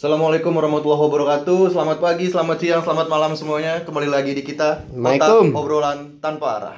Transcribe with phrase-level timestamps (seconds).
[0.00, 1.76] Assalamualaikum warahmatullahi wabarakatuh.
[1.76, 3.84] Selamat pagi, selamat siang, selamat malam semuanya.
[3.84, 4.88] Kembali lagi di kita.
[4.96, 5.52] Waalaikumsalam.
[5.52, 6.74] Otak Obrolan tanpa arah.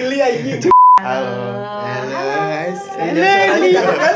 [0.00, 0.72] Geli anjing.
[0.96, 1.60] Halo.
[1.60, 2.32] Halo,
[3.68, 4.14] cakep kan?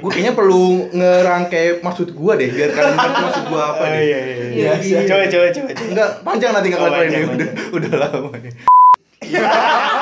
[0.00, 4.00] Gue kayaknya perlu ngerangkai maksud gua deh biar kalian ngerti maksud gua apa Oh, deh.
[4.00, 4.98] iya, iya, Iya, iya.
[5.04, 5.68] Coba, coba, coba.
[5.76, 5.84] coba.
[5.92, 8.54] Enggak, panjang nanti Oh, kalian ini panjang, udah udah lama nih.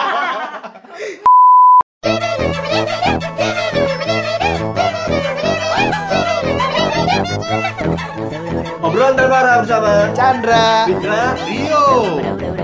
[8.81, 10.89] Obrolan terbaru bersama Chandra.
[10.89, 11.37] Fitra.
[11.45, 12.17] Rio.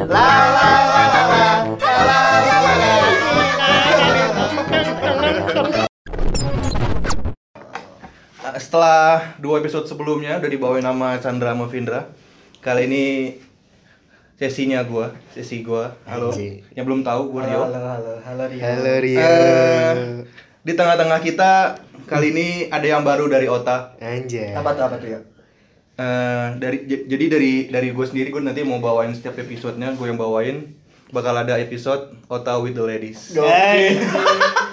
[0.09, 1.45] La la la la la.
[1.77, 2.93] La la la la.
[8.57, 12.09] Setelah dua episode sebelumnya udah dibawain nama Chandra sama Vindra.
[12.65, 13.37] Kali ini
[14.43, 15.95] sesinya gua, sesi gua.
[16.03, 16.35] Halo.
[16.35, 16.59] Anjing.
[16.75, 17.63] Yang belum tahu gua Rio.
[17.63, 18.59] Halo, halo, halo Rio.
[18.59, 19.21] Halo, Rio.
[19.23, 19.95] Eh,
[20.67, 21.79] di tengah-tengah kita
[22.11, 23.95] kali ini ada yang baru dari Ota.
[24.03, 24.51] Anjay.
[24.51, 25.21] Apa tuh apa tuh ya?
[25.95, 30.07] Eh, dari j- jadi dari dari gue sendiri gue nanti mau bawain setiap episodenya gue
[30.11, 30.75] yang bawain
[31.13, 33.31] bakal ada episode Ota with the ladies.
[33.31, 34.03] Guys,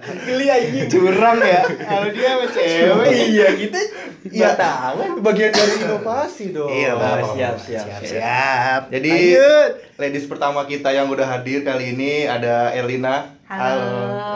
[0.00, 0.88] Geli anjing.
[0.88, 1.62] curang ya.
[1.66, 3.08] Kalau dia sama cewek.
[3.30, 3.78] Iya, kita
[4.22, 5.20] Iya, tangan.
[5.20, 6.68] bagian dari inovasi dong.
[6.68, 7.34] Iya, Oh, Bang.
[7.34, 8.20] siap, siap, siap, siap.
[8.20, 8.82] siap.
[8.90, 9.70] Jadi Lanjut.
[9.96, 13.36] ladies pertama kita yang udah hadir kali ini ada Erlina.
[13.44, 13.82] Halo.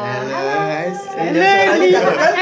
[0.03, 1.01] Halo, guys.
[1.07, 2.35] Halo, kan?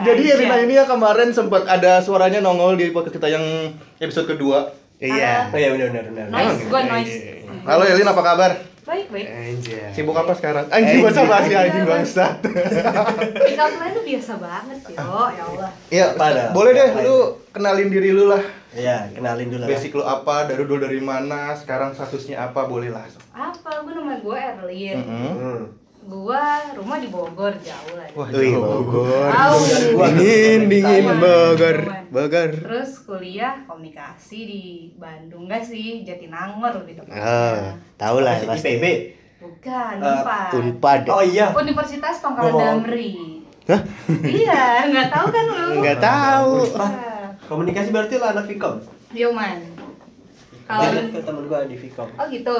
[0.00, 3.44] Jadi Erlina ini yang kemarin sempat ada suaranya nongol di podcast kita yang
[3.98, 4.72] episode kedua.
[5.00, 5.48] Iya.
[5.48, 6.26] Oh iya benar benar benar.
[6.28, 7.16] Noise, gua noise.
[7.64, 8.52] Halo Erlin, apa kabar?
[8.84, 9.26] Baik, baik.
[9.32, 9.88] Anjay.
[9.96, 10.68] Sibuk apa sekarang?
[10.68, 12.36] Anjing bahasa basi anjing bangsat.
[12.42, 14.96] Pick up line tuh biasa banget, yo.
[14.98, 15.70] Ya Allah.
[15.88, 16.52] Iya, Pada.
[16.52, 18.42] boleh deh lu kenalin diri lu lah.
[18.76, 19.68] Iya, kenalin dulu lah.
[19.72, 23.06] Basic lu apa, dari dulu dari mana, sekarang statusnya apa, boleh lah.
[23.32, 23.80] Apa?
[23.86, 24.96] Gue nama gue Erlin.
[25.00, 25.60] Hmm.
[26.10, 26.42] Gua
[26.74, 28.10] rumah di Bogor jauh lah.
[28.18, 28.82] Wah, Wih, jauh.
[28.82, 29.30] Bogor.
[29.30, 29.62] Jauh.
[29.94, 31.06] Gua Dingin, dingin.
[31.16, 31.78] Bogor.
[32.10, 32.50] Bogor.
[32.50, 34.62] Terus kuliah komunikasi di
[34.98, 36.02] Bandung enggak sih?
[36.02, 37.06] Jatinangor gitu.
[37.06, 37.58] Oh,
[37.94, 38.74] tahu lah pasti.
[38.74, 38.84] IPB.
[39.40, 40.50] Bukan, Eh, Unpad.
[40.52, 41.00] Unpad.
[41.08, 41.54] Oh iya.
[41.54, 42.82] Universitas Pangkalan Ngomong.
[42.84, 43.40] Damri.
[43.70, 43.80] Hah?
[44.20, 45.66] Iya, nggak tahu kan lu?
[45.78, 46.52] Enggak tahu.
[47.46, 48.82] Komunikasi berarti lo anak Vkom.
[49.14, 49.58] Yoman.
[50.66, 52.08] Kalau Kalau ke temen gua di Vkom.
[52.18, 52.58] Oh gitu.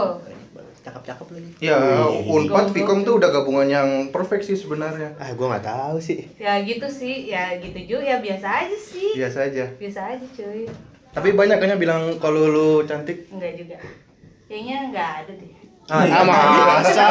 [0.81, 1.51] Cakep-cakep lagi.
[1.61, 1.77] Ya,
[2.09, 2.49] Wih.
[2.49, 5.13] Unpad Vkom tuh udah gabungan yang perfect sih sebenarnya.
[5.21, 6.25] Ah, gua nggak tahu sih.
[6.41, 9.13] Ya gitu sih, ya gitu juga ya biasa aja sih.
[9.13, 9.65] Biasa aja.
[9.77, 10.65] Biasa aja cuy.
[11.11, 13.29] Tapi banyak kan yang bilang kalau lu cantik.
[13.29, 13.77] Enggak juga.
[14.49, 15.53] Kayaknya enggak ada deh.
[15.91, 16.23] Ah, iya.
[16.23, 17.07] masa?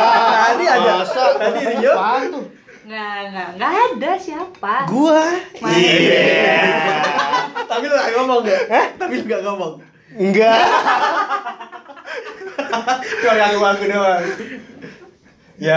[0.55, 0.91] Tadi ada.
[1.03, 1.23] Masa?
[1.35, 1.93] Tadi Rio.
[1.93, 2.45] Apaan tuh?
[2.89, 4.75] Enggak, enggak, enggak ada siapa.
[4.87, 5.21] Gua.
[5.61, 6.63] Iya.
[7.69, 8.63] Tapi lu gak ngomong gak?
[8.97, 9.73] Tapi lu gak ngomong.
[10.17, 10.63] Enggak.
[13.21, 14.23] Kau yang aku doang.
[15.59, 15.75] Ya.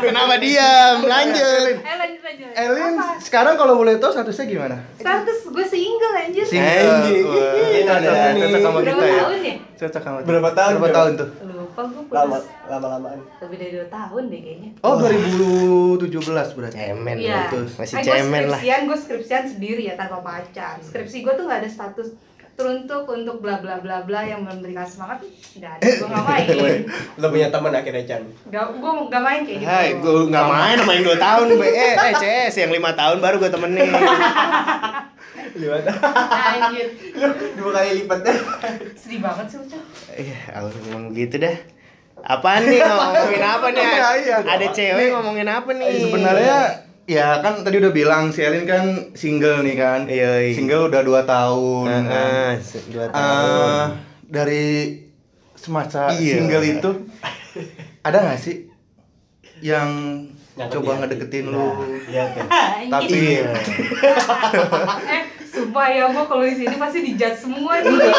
[0.00, 1.04] Kenapa diam?
[1.12, 1.76] Lanjut.
[1.76, 2.50] Eh lanjut lanjut.
[2.56, 3.20] Elin, Apa?
[3.20, 4.76] sekarang kalau boleh tahu statusnya gimana?
[4.96, 6.44] Status gue single anjir.
[6.48, 7.22] Anjing.
[7.22, 8.40] Wah, Ini Cocok, ada ya, nih.
[8.40, 9.20] cocok sama Berapa kita ya.
[9.20, 9.56] tahun ya?
[9.76, 10.26] Cocok sama kita.
[10.26, 11.28] Berapa tahun, Berapa tahun tuh?
[11.44, 12.16] Lupa gue putus.
[12.16, 13.18] Lama, lama-lamaan.
[13.38, 14.70] Lebih dari 2 tahun deh kayaknya.
[14.80, 16.76] Oh, 2017 berarti.
[16.80, 17.38] Cemen Iya.
[17.44, 17.58] itu.
[17.76, 18.56] Masih cemen lah.
[18.56, 20.80] Skripsian, gue skripsian sendiri ya tanpa pacar.
[20.80, 22.08] Skripsi gue tuh gak ada status
[22.58, 25.22] teruntuk untuk bla bla bla bla yang memberikan semangat
[25.54, 26.46] nggak ada gue nggak main
[27.14, 28.22] Lo punya teman akhirnya Chan.
[28.50, 31.68] nggak gue nggak main kayak gitu Hai, gue nggak main sama yang 2 tahun, Be.
[31.70, 33.88] Eh, eh, CS yang 5 tahun baru gue temenin.
[35.58, 35.84] Lihat.
[35.90, 36.86] anjir
[37.58, 38.36] Dua kali lipat deh.
[38.94, 39.82] sedih banget sih Ucap
[40.18, 41.56] Iya, emang gitu dah.
[42.18, 43.82] Apaan nih ngomongin apa nih?
[43.86, 44.36] Iya, iya.
[44.42, 46.02] Ada cewek ngomongin apa nih?
[46.02, 46.58] Sebenarnya
[47.08, 50.04] ya kan tadi udah bilang si Elin kan single nih kan.
[50.04, 50.52] Iya, iya.
[50.52, 51.84] Single udah 2 tahun.
[51.88, 52.04] kan.
[52.06, 53.80] Heeh, se- dua Eh, tahun.
[54.22, 54.66] dari
[55.54, 56.34] semasa Iya.
[56.36, 56.90] single itu
[58.00, 58.68] ada nggak sih
[59.58, 59.88] yang
[60.54, 61.00] Nyakitin coba hati.
[61.00, 61.66] ngedeketin Nah, lu
[62.06, 62.44] Iya kan.
[62.88, 63.50] tapi Iya.
[65.08, 68.14] eh sumpah ya gue kalau di sini pasti dijudge semua nih ya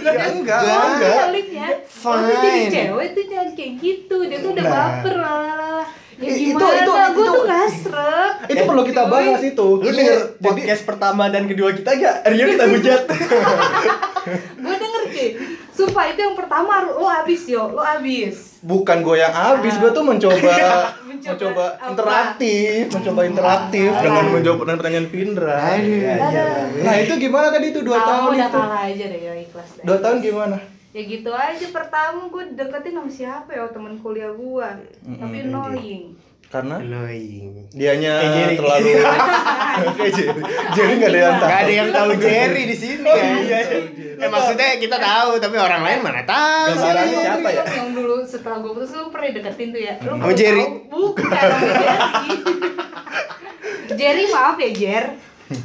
[0.00, 0.60] enggak Enggak.
[0.62, 2.72] enggak Balik ya Kalau tuh jadi Fine.
[2.72, 4.72] cewek tuh jangan kayak gitu dia tuh udah Nah.
[4.72, 5.84] baper lalala
[6.18, 6.72] ya itu- gimana?
[6.74, 9.66] itu- gue itu- tuh gak srek itu perlu kita bahas itu.
[9.76, 12.16] Lu denger podcast pertama dan kedua kita gak?
[12.26, 13.00] Rio kita hujat.
[14.58, 15.28] gue denger cuy
[15.70, 17.68] sumpah itu yang pertama lo abis yo.
[17.68, 24.00] Lo abis bukan gue yang habis gue tuh mencoba Mencoba mencoba interaktif mencoba interaktif Ah.
[24.00, 26.82] dengan menjawab pertanyaan Pindra Aduh.
[26.82, 27.82] nah itu gimana tadi tuh?
[27.82, 28.58] Dua kamu tahun udah itu.
[28.58, 29.82] kalah aja deh ya ikhlas deh.
[29.82, 30.56] Dua tahun gimana
[30.96, 34.68] ya gitu aja pertama gue deketin sama siapa ya temen kuliah gue
[35.04, 36.14] tapi annoying
[36.46, 37.58] karena Annoying.
[37.74, 38.54] dianya Jerry.
[38.54, 38.86] terlalu
[40.78, 43.58] Jerry nggak ada yang tahu Gak ada yang tahu Jerry di sini Oh, iya.
[44.16, 46.70] Eh maksudnya kita tahu tapi orang lain mana tahu.
[46.72, 47.62] Gambarannya siapa ya?
[47.66, 49.94] Yang dulu setelah gue putus lu pernah deketin tuh ya.
[50.00, 50.62] Lu baru Jerry.
[50.62, 50.86] tahu?
[50.86, 51.26] Bukan.
[53.98, 55.04] Jerry maaf ya Jer.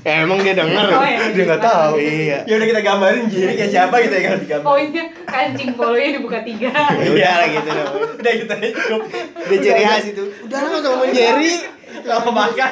[0.06, 0.88] Ya emang dia denger.
[0.94, 1.34] Oh, iya.
[1.34, 1.94] Dia nggak tahu.
[1.98, 2.38] Iya.
[2.46, 4.68] Ya udah kita gambarin jadi kayak siapa gitu ya kalau digambar.
[4.70, 6.70] Poinnya kancing polonya dibuka tiga.
[7.02, 7.94] Ya udah lah gitu dong.
[8.22, 9.02] Udah aja cukup.
[9.42, 10.24] Udah ciri khas itu.
[10.46, 11.54] Udah lah nggak usah ngomongin Jerry.
[12.02, 12.72] Kalau makan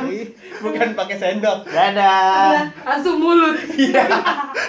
[0.60, 1.68] bukan pakai sendok.
[1.68, 2.68] Dadah.
[2.81, 3.56] Langsung mulut.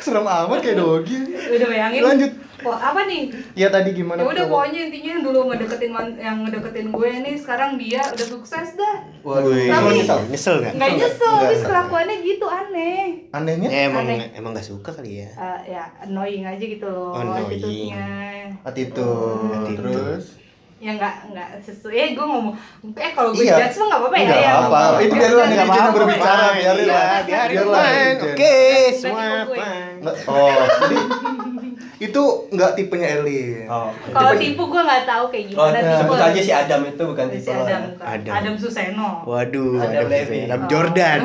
[0.00, 1.18] Serem amat kayak dogi.
[1.30, 2.02] Udah bayangin.
[2.02, 2.32] Lanjut.
[2.60, 3.32] Wah, apa nih?
[3.56, 4.20] Ya tadi gimana?
[4.20, 8.26] Ya udah pokoknya intinya yang dulu ngedeketin man- yang ngedeketin gue nih sekarang dia udah
[8.28, 9.00] sukses dah.
[9.24, 9.48] Waduh.
[9.48, 10.72] Tapi- nyesel, nyesel nggak?
[10.76, 13.04] Nggak nyesel, tapi kelakuannya gitu aneh.
[13.32, 13.68] Anehnya?
[13.70, 14.28] Ya emang Aneh.
[14.36, 15.28] emang nggak suka kali ya.
[15.32, 17.48] Eh, ya annoying aja gitu loh Oh, Annoying.
[17.48, 18.08] attitude-nya.
[18.60, 19.52] Attitude.
[19.56, 19.96] Attitude.
[19.96, 20.24] Terus?
[20.80, 21.92] Ya nggak nggak sesuai.
[21.92, 22.56] Eh gue ngomong,
[22.96, 23.68] eh kalau gue Iya.
[23.68, 24.24] judge mah nggak apa-apa ya.
[24.24, 24.52] Nggak ya.
[24.56, 24.98] apa-apa.
[24.98, 27.20] Itu biar lu Nggak yang berbicara, biarin Iya, lah.
[27.20, 27.76] biarin Biar lah.
[27.76, 28.32] lah, netizen.
[28.32, 28.56] Oke,
[28.96, 29.24] semua
[30.24, 30.96] Oh, jadi
[32.00, 33.68] itu nggak tipenya Elin.
[33.68, 33.92] Oh.
[34.08, 36.26] Kalau tipu gue nggak tahu kayak Oh, gimana sebut tipe.
[36.26, 37.88] aja si Adam itu bukan Si tipe lo Adam, ya.
[37.92, 38.06] bukan.
[38.08, 38.32] Adam.
[38.32, 39.10] Adam Suseno.
[39.22, 40.38] Waduh, Adam Adam, Levy.
[40.48, 41.20] Adam Jordan.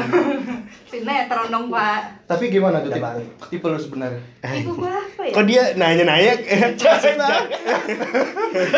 [0.91, 1.99] Sinetron dong pak.
[2.25, 3.07] Tapi gimana tuh tipe,
[3.49, 4.19] tipe lu sebenarnya?
[4.41, 5.31] Tipu gue apa ya?
[5.31, 6.33] Kok dia nanya-nanya?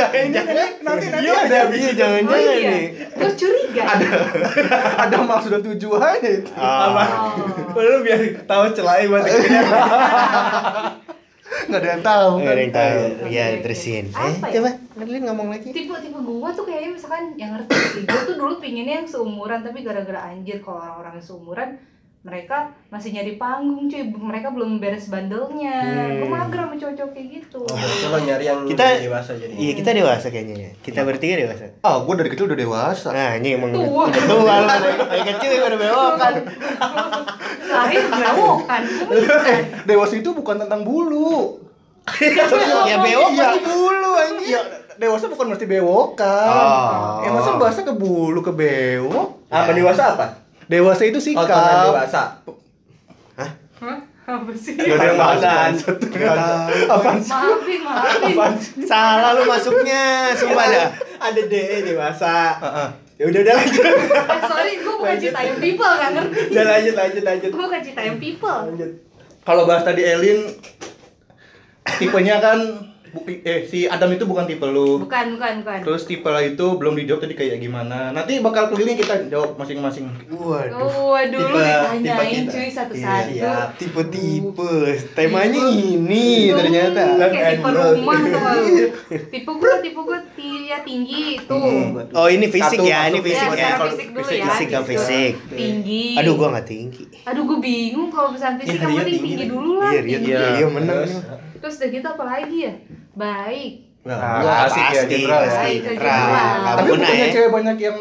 [0.07, 2.85] Ini nanti nanti Iya, ada iya, Oh jangan-jangan iya, nih.
[3.11, 3.83] gue curiga.
[3.88, 4.07] Ada.
[5.05, 6.51] ada maksud dan tujuannya itu.
[6.53, 7.03] Apa?
[7.73, 7.75] Oh.
[7.75, 9.23] Lu biar tahu celahnya buat.
[11.65, 12.54] Nggak ada yang tahu Nggak kan.
[12.54, 13.00] ada yang tahu.
[13.18, 13.59] Oke, Ya, oke.
[13.62, 14.06] terusin.
[14.07, 14.50] Eh, ya?
[14.54, 15.69] coba, Nerlin ngomong lagi.
[15.69, 18.01] Tipe-tipe gue tuh kayaknya misalkan yang ngerti sih.
[18.04, 21.69] Gue tuh dulu pinginnya yang seumuran tapi gara-gara anjir kalau orang-orang yang seumuran
[22.19, 26.19] mereka masih nyari panggung cuy mereka belum beres bandelnya Hmm.
[26.19, 29.54] gue mager sama cowok-cowok kayak gitu Oh, coba nyari yang Kita- dewasa jadi.
[29.54, 30.72] Iya, kita dewasa kayaknya ya.
[30.78, 31.72] Kita bertiga dewasa.
[31.80, 33.10] Ah, gua dari kecil udah dewasa.
[33.10, 34.06] Nah, ini emang Tua.
[34.06, 36.34] udah tua lu dari dari kecil ya udah bewokan.
[37.68, 38.81] lahir berewokan
[39.48, 41.60] Eh, dewasa itu bukan tentang bulu.
[42.84, 43.44] Ya bewok Iya.
[43.46, 44.48] pasti bulu anjing.
[44.48, 44.60] Iya,
[44.98, 46.48] dewasa bukan mesti bewokan.
[46.50, 47.19] Oh.
[47.22, 49.44] Ya masa bahasa ke bulu ke bewok?
[49.48, 50.25] Apa dewasa apa?
[50.68, 51.48] Dewasa itu Oh, sikap.
[51.88, 52.24] dewasa.
[53.78, 54.00] Hah?
[54.28, 55.72] apa sih Gak ada yang bahas Apaan?
[57.18, 57.31] Sih?
[57.31, 58.36] maafin maafin
[58.84, 60.04] Salah lu masuknya,
[60.34, 60.88] sumpah dah.
[61.22, 62.60] Ada DE dewasa.
[62.60, 62.88] Heeh.
[63.18, 63.81] Ya udah udah lanjut.
[63.81, 67.50] eh, sorry gue bukan citayam people gak ngerti Udah lanjut lanjut lanjut.
[67.50, 68.92] gue bukan citayam people Lanjut.
[69.42, 70.40] Kalau bahas tadi Elin
[71.96, 72.60] tipenya kan
[73.25, 75.00] eh si Adam itu bukan tipe lu.
[75.00, 78.12] bukan bukan bukan Terus tipe lah itu belum dijawab tadi kayak gimana.
[78.12, 80.06] Nanti bakal keliling kita jawab masing-masing.
[80.28, 80.78] Waduh.
[80.78, 82.52] Oh, waduh, lu Tipe- tipe ditanyain kita.
[82.52, 83.31] cuy satu-satu.
[83.31, 83.56] Iya.
[83.75, 84.74] Tipe-tipe.
[85.14, 87.02] Temanya ini Hmm, ternyata.
[87.28, 88.66] Kayak tipe rumah tuh lu.
[89.28, 90.19] Tipe gua, tipe gua
[90.68, 91.56] ya tinggi tuh.
[91.58, 92.12] Hmm.
[92.12, 93.56] Oh, ini fisik Satu ya, ini fisik ya, ya.
[93.56, 94.46] secara Kalau fisik dulu fisik, ya.
[94.46, 94.84] fisik gitu.
[94.86, 95.34] fisik.
[95.50, 96.06] Tinggi.
[96.19, 97.04] Aduh, gua nggak tinggi.
[97.24, 99.92] Aduh, gua bingung kalau misalnya fisik Iya, penting tinggi dulu lah.
[99.92, 100.18] Iya, iya.
[100.19, 100.40] Iya.
[100.60, 101.08] iya, menang.
[101.08, 101.14] Terus?
[101.58, 102.74] Terus udah gitu apa lagi ya?
[103.18, 103.72] Baik.
[104.04, 105.44] Nah, Nah, asik ya, pasti, general ya.
[105.44, 105.60] pasti.
[105.60, 106.16] Baik, General.
[106.16, 106.56] general.
[106.64, 107.34] Tapi bukannya ya.
[107.34, 107.98] cewek banyak yang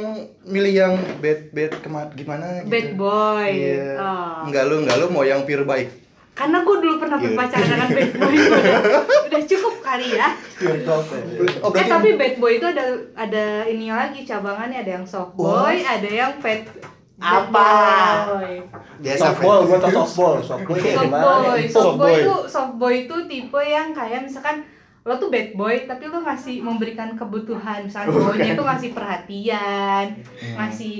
[0.47, 2.71] milih yang bad bad ke mana gimana gitu.
[2.71, 3.49] Bad boy.
[3.51, 3.91] Iya.
[3.97, 4.47] Oh.
[4.47, 5.89] Enggak lu, enggak lu mau yang pure baik.
[6.33, 7.27] Karena gua dulu pernah Iya.
[7.27, 8.35] berpacaran dengan bad boy.
[9.27, 10.29] udah, cukup kali ya.
[10.31, 10.95] ya.
[11.59, 12.85] Oh, Eh tapi bad boy itu ada
[13.17, 16.61] ada ini lagi cabangannya ada yang soft boy, ada yang fat
[17.17, 17.71] Apa?
[18.31, 18.63] boy.
[19.01, 20.35] Biasa softball, gua tau softball.
[20.39, 21.25] Softball kayak Soft gimana?
[21.25, 22.15] boy, soft Soft boy boy.
[22.15, 24.57] itu soft boy itu tipe yang kayak misalkan
[25.07, 27.87] lo tuh bad boy tapi lo ngasih memberikan kebutuhan.
[27.87, 30.07] Misalkan cowoknya tuh ngasih perhatian
[30.53, 30.97] ngasih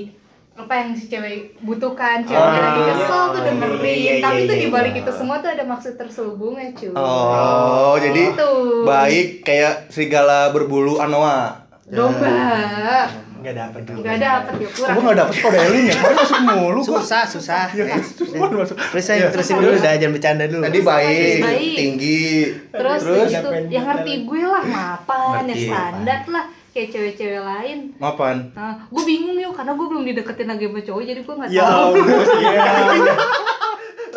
[0.57, 3.77] apa yang si cewek butuhkan ceweknya Ah, lagi kesel tuh iya, dengerin.
[3.77, 5.01] iya, iya, tapi tuh iya, dibalik iya.
[5.05, 6.89] itu semua tuh ada maksud terselubungnya cuy.
[6.91, 8.51] Oh, jadi Gitu.
[8.81, 11.61] baik kayak serigala berbulu Anoa.
[11.85, 13.05] domba
[13.47, 13.99] Enggak dapat dulu.
[14.03, 15.95] nggak dapet ya Oh, kurang gua enggak dapet kok dari Elin ya.
[15.95, 16.99] Kemarin masuk mulu gua.
[16.99, 17.63] Susah, susah.
[17.71, 18.75] Eh, Susah masuk.
[18.77, 19.27] Terusin, Iya.
[19.29, 20.63] terusin dulu dah, jangan bercanda dulu.
[20.63, 21.73] Tadi baik, Baik.
[21.73, 22.27] tinggi.
[22.69, 23.29] terus, Terus?
[23.31, 25.63] itu yang ngerti gue lah mapan ya Ngerti.
[25.65, 28.35] standar lah kayak cewek-cewek lain Mapan.
[28.51, 31.63] nah, gue bingung yuk karena gue belum dideketin lagi sama cowok jadi gue nggak Ya
[31.63, 32.05] tahu Allah,
[32.37, 32.65] iya.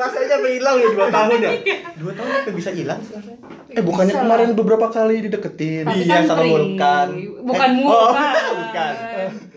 [0.00, 1.50] Rasanya apa hilang ya 2 tahun ya?
[1.94, 3.36] 2 tahun apa bisa hilang sih rasanya?
[3.70, 5.84] Eh bukannya Bisa kemarin beberapa kali dideketin.
[5.84, 6.42] Tapi Iya, kan sama.
[6.42, 7.08] Mulkan.
[7.42, 8.92] bukan Eh, mulkan oh, bukan.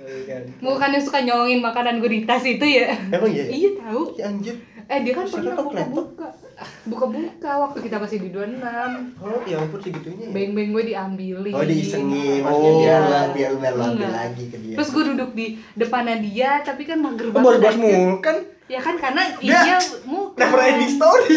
[0.04, 0.42] Bukan.
[0.60, 3.44] mulkan yang suka nyolongin makanan gue di tas itu ya Emang iya?
[3.46, 4.56] iya tahu Ya anjir.
[4.84, 6.28] eh dia kan pernah buka-buka
[6.86, 8.62] buka buka waktu kita masih di 26
[9.18, 10.22] Oh, ya ampun segitunya.
[10.22, 10.30] ya?
[10.30, 12.40] beng-beng gue diambilin Oh, diisengin.
[12.40, 12.46] Oh.
[12.46, 13.74] Maksudnya biar lah, biar biar
[14.06, 14.76] lagi ke dia.
[14.76, 18.38] terus gue duduk di depannya dia tapi kan mager Oh, baru bahas mulkan.
[18.66, 21.36] Ya kan karena Dia mulkan Never ending story.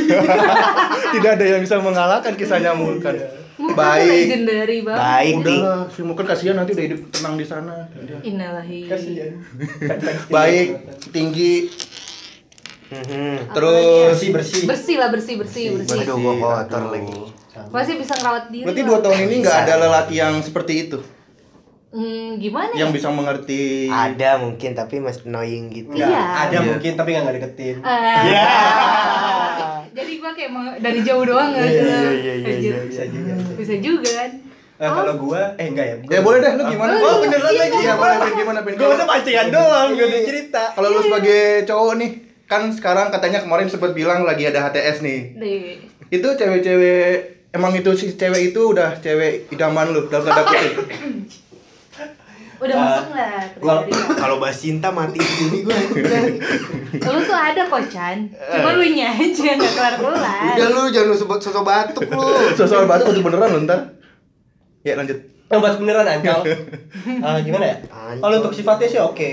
[1.14, 3.18] Tidak ada yang bisa mengalahkan kisahnya mulkan.
[3.56, 4.28] Mulkan Baik.
[4.28, 5.59] legendary banget Baik nih.
[5.59, 7.88] Udahlah, si mulkan kasihan nanti udah hidup tenang di sana.
[8.21, 9.33] Innalillahi Kasihan.
[10.35, 10.66] Baik,
[11.09, 11.73] tinggi.
[12.87, 13.50] Mhm.
[13.50, 17.18] Terus bersih bersih bersih lah bersih bersih bersih Aduh, gua kotor lagi.
[17.75, 18.88] masih bisa ngerawat diri berarti lah.
[18.92, 20.99] dua tahun ini nggak ada lelaki yang seperti itu
[21.97, 25.88] hmm, gimana yang ya bisa mengerti Ada mungkin tapi masih annoying gitu.
[25.91, 26.23] Nggak, Iya.
[26.45, 26.61] ada Iya.
[26.62, 28.45] mungkin tapi nggak nggak deketin Eh, Ya.
[29.97, 32.71] jadi gua kayak mau dari jauh doang nggak Iya, iya, iya, iya, Anjir.
[32.71, 34.33] iya, bisa juga bisa juga kan
[34.76, 37.76] Eh, kalau gua eh enggak ya ya boleh deh lu gimana oh beneran Iya, lagi
[37.81, 38.73] Iya, boleh Pin, gimana Pin?
[38.76, 42.11] gua udah pancingan doang gua udah cerita Kalau lu sebagai cowok nih,
[42.45, 45.21] kan sekarang katanya kemarin sempat bilang lagi ada HTS nih.
[45.33, 45.81] Deh.
[46.09, 47.09] Itu cewek-cewek
[47.50, 50.76] emang itu si cewek itu udah cewek idaman lu dalam tanda kutip.
[52.57, 53.41] Udah Ah, masuk lah.
[54.17, 55.77] Kalau bahas cinta mati sini gua.
[57.07, 60.17] lu tuh ada kok Chan cuma lu nya aja nggak kelar kelar
[60.55, 62.25] Udah lu jangan lu sebut sosok batuk lu.
[62.57, 63.81] Soal batu untuk beneran lu ntar.
[64.81, 65.19] Ya lanjut.
[65.49, 66.43] obat beneran ankal
[67.25, 68.19] Ah, gimana ya Ancol.
[68.21, 69.31] kalau untuk sifatnya sih oke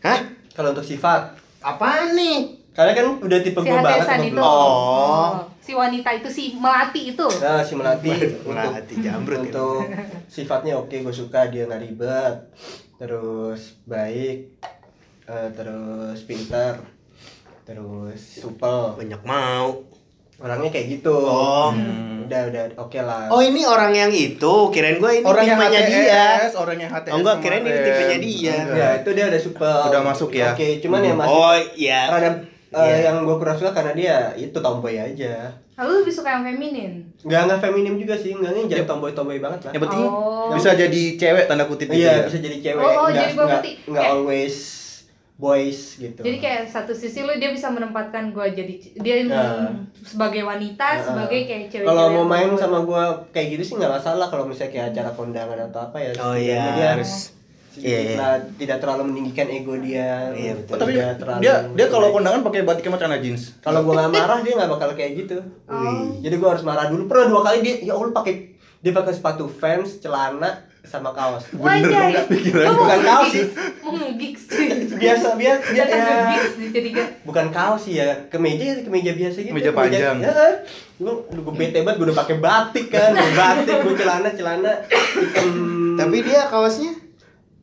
[0.00, 0.22] Hah?
[0.52, 2.62] kalau untuk sifat Apaan nih?
[2.70, 5.30] karena kan udah tipe si gua banget sama itu belum Oh.
[5.62, 8.10] Si wanita itu si melati itu nah si melati
[8.42, 9.42] Melati untuk jambrut ya.
[9.46, 9.78] untuk
[10.26, 12.34] sifatnya oke gue suka dia nggak ribet
[12.96, 14.58] terus baik
[15.24, 16.82] eh, terus pintar
[17.62, 19.86] terus supel Banyak mau.
[20.36, 21.70] orangnya kayak gitu Oh.
[22.22, 25.82] udah udah oke lah Oh ini orang yang itu, kirain gua ini Orang yang tipenya
[25.84, 26.02] dia.
[26.40, 27.12] HTS, orang yang HTS.
[27.12, 28.54] Oh, enggak, kirain ini tipenya dia.
[28.56, 28.74] Enggak.
[28.74, 30.50] ya itu dia udah supel Udah masuk ya?
[30.50, 32.00] oke cuman ya masih Oh iya.
[32.08, 32.30] rada
[32.72, 32.96] eh, Iya.
[33.06, 37.40] yang gue kurang suka karena dia itu tomboy aja lalu lebih suka yang feminin nggak
[37.44, 40.52] nggak feminim juga sih nggak nih jangan tomboy tomboy banget lah Yang penting Oh.
[40.52, 42.24] bisa jadi cewek tanda kutip gitu iya ya.
[42.24, 43.72] bisa jadi cewek Oh, oh, nggak jadi gua nggak ngerti.
[43.86, 44.56] nggak Kayak- always
[45.34, 49.74] boys gitu jadi kayak satu sisi lu dia bisa menempatkan gua jadi dia Nah.
[49.98, 51.02] sebagai wanita Nah.
[51.02, 54.70] sebagai kayak cewek kalau mau main sama gua kayak gitu sih nggak masalah kalau misalnya
[54.70, 57.34] kayak acara kondangan atau apa ya Oh iya, dia harus
[57.72, 58.16] sedikit Iya, iya.
[58.16, 60.70] lah, tidak terlalu meninggikan ego dia Iya, betul.
[60.70, 63.42] Oh, tapi Tidak terlalu dia dia kalau kondangan pakai batik sama celana jeans.
[63.58, 66.12] kalau gua nggak marah dia nggak bakal kayak gitu Oh.
[66.18, 68.34] jadi gua harus marah dulu pernah dua kali dia ya allah pakai
[68.78, 70.50] dia pakai sepatu Vans celana
[70.82, 72.74] sama kaos Wajah, pikiran.
[72.74, 73.46] Bukan kaos sih.
[73.78, 74.66] Mau ngegigs sih.
[74.92, 77.08] biasa biasa dia ya kan.
[77.22, 80.18] bukan kaos sih ya kemeja kemeja biasa gitu Kemeja panjang.
[80.18, 80.58] ya
[80.92, 84.72] gue gue bete banget gue udah pakai batik kan batik gue celana celana
[85.14, 85.50] hitam
[85.94, 86.92] Tapi dia kaosnya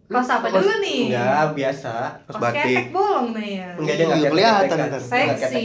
[0.10, 1.00] Kaos apa dulu nih?
[1.08, 2.66] enggak biasa Kaos Kaos batik.
[2.66, 3.70] ketek bolong nih ya.
[3.72, 4.90] enggak dia nggak Iya, kelihatan ketek-ketekan.
[4.90, 5.02] ntar.
[5.22, 5.64] Nggak Seksi.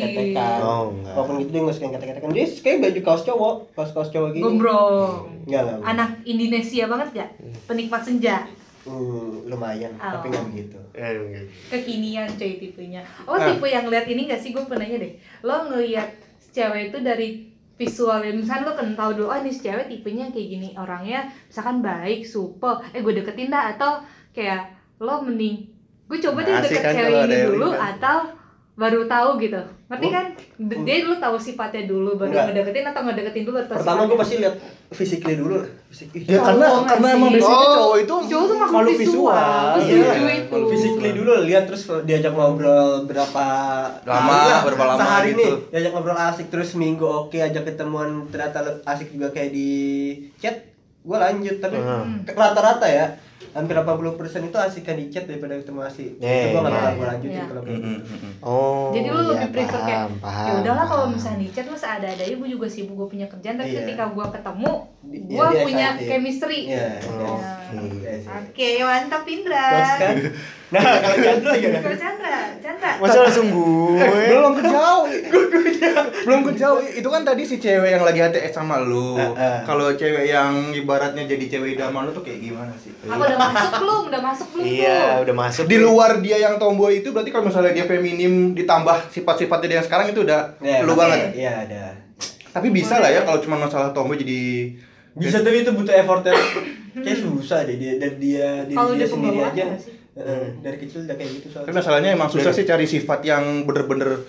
[0.61, 1.15] Oh, enggak.
[1.17, 4.45] walaupun gitu dia nggak suka ketek-ketekan dia kayak baju kaos cowok kaos kaos cowok gini
[4.45, 5.13] Gombrong.
[5.43, 7.31] enggak enggak Anak Indonesia banget gak?
[7.65, 8.37] Penikmat senja.
[8.85, 10.13] Hmm, lumayan Oh.
[10.13, 11.45] tapi nggak begitu enggak.
[11.71, 13.01] Kekinian coy tipenya.
[13.25, 13.49] Oh, Ah.
[13.49, 14.53] tipe yang lihat ini gak sih?
[14.53, 15.13] Gue pernahnya deh.
[15.41, 16.13] Lo ngelihat
[16.51, 17.29] cewek itu dari
[17.75, 21.81] visualnya misalkan lo kan tahu dulu oh ini si cewek tipenya kayak gini orangnya misalkan
[21.81, 23.99] baik supel eh gue deketin dah atau
[24.35, 24.63] kayak
[24.99, 25.63] lo mending
[26.05, 27.81] gue coba deh Nah, deket kan cewek ini dulu ribet.
[27.97, 28.19] atau
[28.75, 30.13] baru tahu gitu ngerti Oh.
[30.13, 30.27] kan
[30.83, 32.45] dia dulu tahu sifatnya dulu baru Enggak.
[32.51, 34.55] ngedeketin atau ngedeketin dulu atau pertama gue pasti lihat
[34.91, 37.17] physically dulu physically Ya karena nggak karena sih?
[37.17, 37.71] emang Oh.
[37.71, 39.71] cowok itu Cowok tuh makhluk visual.
[39.73, 40.35] Gue Iya.
[40.37, 40.59] itu.
[40.69, 43.45] physically dulu lihat terus diajak ngobrol berapa
[44.03, 44.61] Lama, lah.
[44.67, 45.39] berapa lama sehari gitu.
[45.39, 49.71] nih diajak ngobrol asik terus minggu oke ajak ketemuan ternyata asik juga kayak di
[50.37, 50.57] chat
[51.01, 52.27] gue lanjut tapi Hmm.
[52.27, 53.07] rata-rata ya
[53.51, 54.11] hampir 80%
[54.45, 56.81] itu asikan di chat daripada ketemu asik Eh, itu gue nggak iya.
[56.81, 57.45] bakal gue lanjutin Iya.
[57.47, 58.33] kalau kayak Mm, gitu mm, mm.
[58.41, 58.87] Oh.
[58.91, 61.83] Jadi lu iya, lebih prefer kayak paham, paham, ya udahlah kalau misalnya di chat mas
[61.83, 63.79] ada ada aja gue juga sibuk gue punya kerjaan tapi Iya.
[63.83, 64.73] ketika gue ketemu
[65.05, 66.09] gue iya, dia punya excited.
[66.09, 66.61] chemistry.
[66.67, 67.53] Iya, Oh, Ya.
[67.77, 67.99] oke.
[68.03, 68.13] Iya.
[68.27, 69.69] Oke mantap Indra.
[69.95, 70.17] Kan
[70.67, 72.91] nah kalau Chandra gimana Kalau Chandra, Chandra.
[72.99, 74.03] Masa langsung gue?
[74.27, 75.05] belum kejauh
[76.25, 79.15] belum kejauh itu kan tadi si cewek yang lagi HTS sama lu
[79.63, 83.73] kalau cewek yang ibaratnya jadi cewek idaman lu tuh kayak gimana sih Apa udah masuk
[83.77, 84.03] belum?
[84.05, 85.23] Udah masuk belum Iya, tuh?
[85.23, 85.65] udah masuk.
[85.65, 89.87] di luar dia yang tomboy itu berarti kalau misalnya dia feminim ditambah sifat-sifatnya dia yang
[89.87, 91.85] sekarang itu udah Iya, lu banget iya ada
[92.49, 94.71] tapi bisa lah ya kalau cuma masalah tomboy jadi
[95.13, 96.39] bisa tapi itu butuh effort yang
[96.97, 99.65] kayak susah deh dia dari dia dia dia sendiri aja?
[100.15, 103.43] Heeh, dari kecil udah kayak gitu tapi soalnya masalahnya emang susah sih cari sifat yang
[103.63, 104.23] bener-bener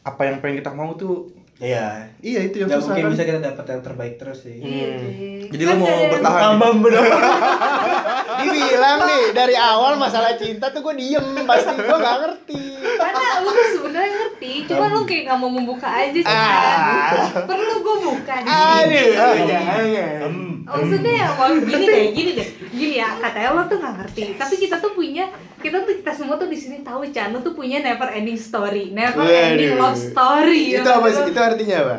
[0.00, 1.28] apa yang pengen kita mau tuh
[1.58, 4.56] iya iya itu yang nggak susah mungkin kan bisa kita dapat yang terbaik terus sih
[4.56, 5.36] Iya, Hmm.
[5.48, 6.40] Jadi Kan lu mau bertahan?
[6.42, 7.04] tambah bener
[8.38, 12.62] Dibilang nih dari awal masalah cinta tuh gue diem pasti gue nggak ngerti.
[12.78, 16.34] Karena lu tuh sebenarnya ngerti, cuma lu kayak nggak mau membuka aja kan.
[16.34, 17.10] Ah.
[17.42, 19.42] Perlu gue buka di Aduh, sini.
[19.50, 20.32] jangan.
[20.68, 24.54] Maksudnya ya mau gini deh, gini deh, gini ya katanya lo tuh nggak ngerti, tapi
[24.60, 25.32] kita tuh punya,
[25.64, 28.92] kita tuh kita semua tuh di sini tahu Chan, lo tuh punya never ending story,
[28.92, 30.76] never ending love story.
[30.76, 31.24] Itu apa sih?
[31.24, 31.96] Itu artinya apa?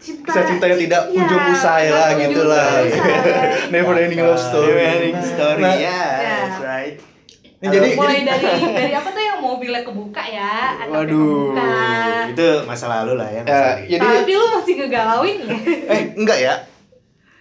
[0.00, 2.72] Cinta, Kisah cinta yang tidak Iya, ujung usai lah, gitu lah.
[3.72, 5.60] never ending love story Never ending story.
[5.60, 6.36] Nah, ya, Ya.
[6.42, 6.96] that's right.
[7.60, 8.48] Ini jadi mulai jadi dari
[8.80, 11.72] dari apa tuh yang mobilnya kebuka ya atapnya Waduh, kebuka
[12.32, 13.40] itu masa lalu lah ya.
[13.44, 13.84] masa ya, lalu.
[13.86, 16.54] jadi tapi lu masih ngegalauin ya eh enggak ya.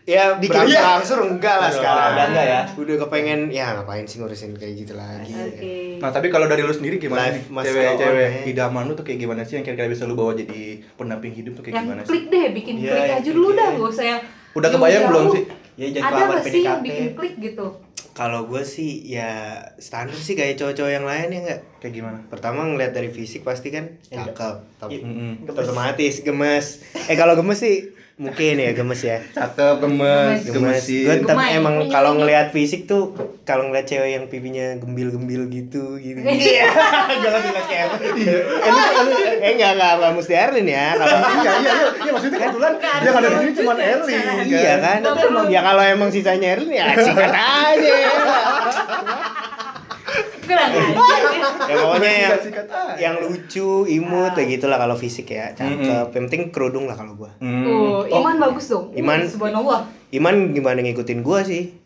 [0.09, 2.09] Ya Dikit- berangsur enggak lah Udah, sekarang.
[2.09, 2.61] udah enggak ya?
[2.73, 5.29] Udah kepengen ya ngapain sih ngurusin kayak gitu lagi.
[5.31, 7.61] oke Nah, tapi kalau dari lu sendiri gimana Life nih?
[7.61, 8.49] Cewek-cewek eh.
[8.49, 10.61] idaman lu tuh kayak gimana sih yang kira-kira bisa lu bawa jadi
[10.95, 12.09] pendamping hidup tuh kayak yang gimana sih?
[12.09, 13.75] klik deh bikin Iya, klik yang aja dulu klik dah ya.
[13.75, 15.43] gak usah yang Udah kebayang belum sih?
[15.75, 17.67] Ya jadi ada kelamaan gak sih yang bikin klik gitu
[18.11, 19.31] Kalau gue sih ya
[19.77, 21.59] standar sih kayak cowok-cowok yang lain ya enggak.
[21.77, 22.17] Kayak gimana?
[22.25, 24.35] Pertama ngeliat dari fisik pasti kan Enggak.
[24.35, 24.55] cakep.
[24.77, 25.55] Tapi Iya.
[25.55, 26.65] Otomatis gemes.
[27.05, 29.23] Eh kalau gemes sih mungkin ya gemes ya.
[29.31, 30.51] Cakep, gemes, Gemes.
[30.51, 31.07] gemesin.
[31.07, 33.15] Gue tapi emang kalau ngelihat fisik tuh
[33.47, 36.19] kalau ngeliat cewek yang pipinya gembil-gembil gitu gitu.
[36.19, 36.67] Iya.
[37.23, 37.99] Gue langsung ngeliat cewek.
[39.39, 40.87] Eh enggak enggak enggak mesti Erlin ya.
[40.99, 44.15] Kalau iya, iya, iya, iya, maksudnya kebetulan yang ada di sini cuma Eli.
[44.51, 44.99] Iya kan?
[45.47, 47.95] Ya kalau emang sisanya Erlin ya sikat aja.
[50.49, 50.81] Kurang aja
[51.69, 52.33] Ya pokoknya yang
[52.97, 55.53] yang lucu, imut kayak gitulah kalau fisik ya.
[55.53, 55.77] Cakep.
[56.09, 57.29] Yang penting kerudung lah kalau gua.
[57.37, 57.61] Hmm.
[57.61, 58.89] Tuh, Oh, iman bagus dong.
[58.91, 59.85] Iman- Subhanallah.
[60.09, 61.77] Iman gimana ngikutin gua sih?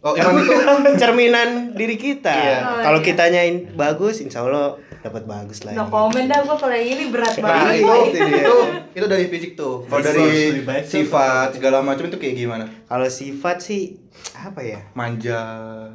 [0.00, 0.52] oh, Iman itu
[0.94, 2.28] Cerminan diri kita.
[2.30, 2.56] Iya.
[2.60, 3.06] Oh, Kalau iya.
[3.06, 5.72] kitanya in- bagus, insya Allah dapat bagus lah.
[5.72, 7.74] No komen dah gua kalau ini berat Nah, banget.
[7.74, 8.00] itu, boy.
[8.12, 8.56] itu,
[8.92, 9.80] itu dari fisik tuh.
[9.82, 12.64] Kalau dari sifat segala macam itu kayak gimana?
[12.84, 13.96] Kalau sifat sih
[14.34, 14.80] apa ya?
[14.92, 15.40] Manja,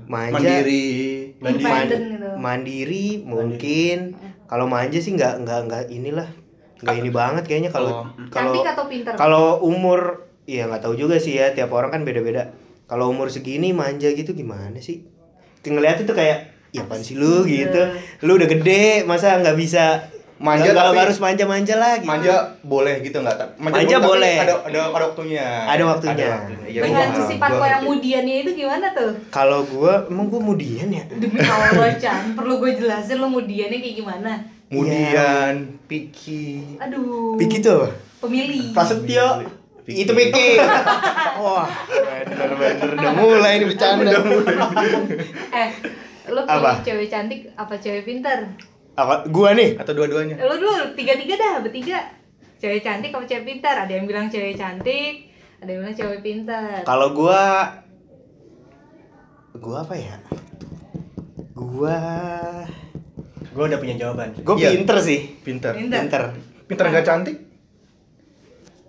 [0.03, 0.33] Manja.
[0.33, 1.37] mandiri.
[1.37, 1.69] Mandiri.
[1.85, 2.29] Gitu.
[2.35, 3.97] Mandiri mungkin.
[4.45, 6.29] Kalau manja sih nggak nggak nggak inilah
[6.77, 8.05] nggak ini banget kayaknya kalau Oh.
[8.27, 9.13] kalau Cantik atau pinter?
[9.15, 12.53] kalau umur ya nggak tahu juga sih ya tiap orang kan beda-beda.
[12.85, 15.01] Kalau umur segini manja gitu gimana sih?
[15.61, 17.81] Ngeliat itu kayak ya apaan sih lu gitu.
[18.21, 22.03] Lu udah gede masa nggak bisa Manja nggak tapi- harus manja-manja lagi.
[22.03, 23.55] Manja boleh gitu nggak?
[23.55, 24.35] Manja tapi boleh.
[24.37, 25.47] Ada ada ada waktunya.
[25.63, 26.27] Ada waktunya.
[26.65, 29.11] Iya, Dengan gua- sifat gua lo yang mudiannya itu gimana tuh?
[29.29, 31.07] Kalau gua emang gua mudian ya.
[31.07, 34.31] Demi Allah Chan, perlu gue jelasin lo mudiannya kayak gimana?
[34.67, 35.53] Kemudian
[35.87, 36.75] Piki.
[36.77, 37.39] Aduh.
[37.39, 37.87] Piki tuh apa?
[38.19, 38.75] Pemilih.
[38.75, 39.39] Prasetyo.
[39.85, 40.59] Itu Piki.
[41.39, 41.69] Wah,
[42.25, 44.11] bener-bener udah mulai ini bercanda.
[45.47, 45.69] Eh,
[46.27, 46.53] lo Apa?
[46.71, 48.39] pilih cewek cantik apa cewek pintar?
[48.93, 49.27] Apa?
[49.27, 49.75] Gua nih.
[49.75, 50.39] Atau dua-duanya?
[50.39, 51.99] Lo dulu tiga-tiga dah, bertiga.
[52.55, 53.75] Cewek cantik apa cewek pintar?
[53.77, 55.27] Ada yang bilang cewek cantik,
[55.59, 56.81] ada yang bilang cewek pintar.
[56.81, 57.67] Kalau gua
[59.53, 60.15] gua apa ya?
[61.53, 61.97] Gua
[63.51, 64.35] Gue udah punya jawaban.
[64.43, 64.75] gua Iya.
[64.75, 65.19] pinter sih.
[65.39, 65.71] Pinter.
[65.71, 65.99] Pintar.
[66.01, 66.23] Pinter.
[66.67, 67.37] Pinter nggak cantik?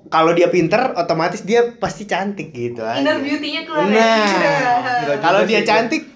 [0.07, 2.99] Kalau dia pinter, otomatis dia pasti cantik gitu aja.
[2.99, 3.87] Inner beauty-nya keluar.
[3.87, 6.16] Nah, Nggak kalau dia cantik,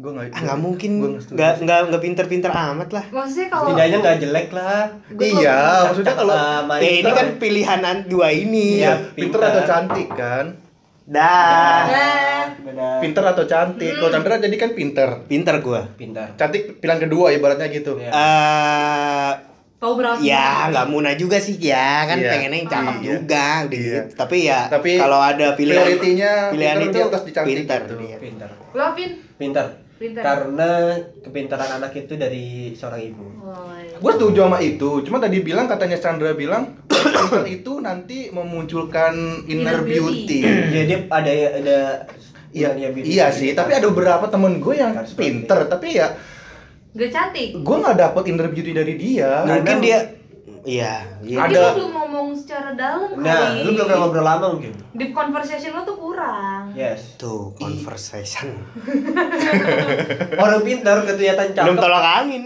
[0.00, 0.32] Gue nggak.
[0.32, 3.04] ah, nggak mungkin, nggak nggak nggak pinter-pinter amat lah.
[3.10, 4.84] Maksudnya kalau Setidaknya nggak jelek lah.
[5.12, 7.12] Iya, maksudnya kalau Ah, main Ya ini pinter.
[7.14, 8.80] kan pilihan an- dua ini.
[8.80, 9.12] Iya.
[9.12, 9.50] pinter pinter.
[9.50, 10.46] atau cantik kan?
[11.04, 11.84] Dah.
[12.60, 12.96] Benar.
[12.98, 13.92] Pinter atau cantik?
[13.92, 15.08] Kalau Chandra jadi kan pinter.
[15.26, 15.82] Pinter gua.
[15.92, 16.32] Pintar.
[16.34, 17.98] Cantik pilihan kedua ibaratnya gitu.
[17.98, 18.08] Iya.
[18.08, 19.30] Eh
[19.76, 20.20] tahu berapa?
[20.20, 22.30] ya nggak muna juga sih ya kan Iya.
[22.30, 23.04] pengennya yang cakep Iya.
[23.06, 24.00] juga udah Iya.
[24.00, 24.00] gitu.
[24.14, 27.94] Tapi ya Tapi kalau ada pilihan prioritinya pilihan pinter itu pinter gitu.
[27.98, 28.16] dia.
[28.18, 28.50] Pintar.
[28.70, 29.10] Lo Vin?
[29.34, 29.66] Pintar.
[30.00, 30.24] Pintar.
[30.24, 33.20] Karena kepintaran anak itu dari seorang ibu.
[33.44, 34.00] Oh, iya.
[34.00, 35.04] Gue setuju sama itu.
[35.04, 40.40] Cuma tadi bilang katanya Chandra bilang pinter itu nanti memunculkan inner Inner beauty.
[40.40, 40.72] beauty.
[40.72, 41.78] Jadi dia ada ada
[42.50, 43.12] Iya, dia beauty.
[43.12, 43.52] iya sih.
[43.52, 46.16] Tapi ada beberapa temen gue yang Harus pinter, tapi ya
[46.90, 47.54] Gak cantik.
[47.54, 49.44] gue nggak dapet inner beauty dari dia.
[49.44, 49.98] Mungkin dia
[50.62, 51.38] iya, iya.
[51.38, 53.62] Mungkin Ada- lo belum ngomong secara dalam Nah, kali.
[53.62, 54.72] lu belum pernah ngobrol lama mungkin.
[54.92, 56.62] Deep conversation lo tuh kurang.
[56.72, 57.16] Yes.
[57.16, 58.52] tuh conversation.
[60.42, 61.64] Orang pintar kelihatan cakep.
[61.64, 62.44] Belum tolak angin.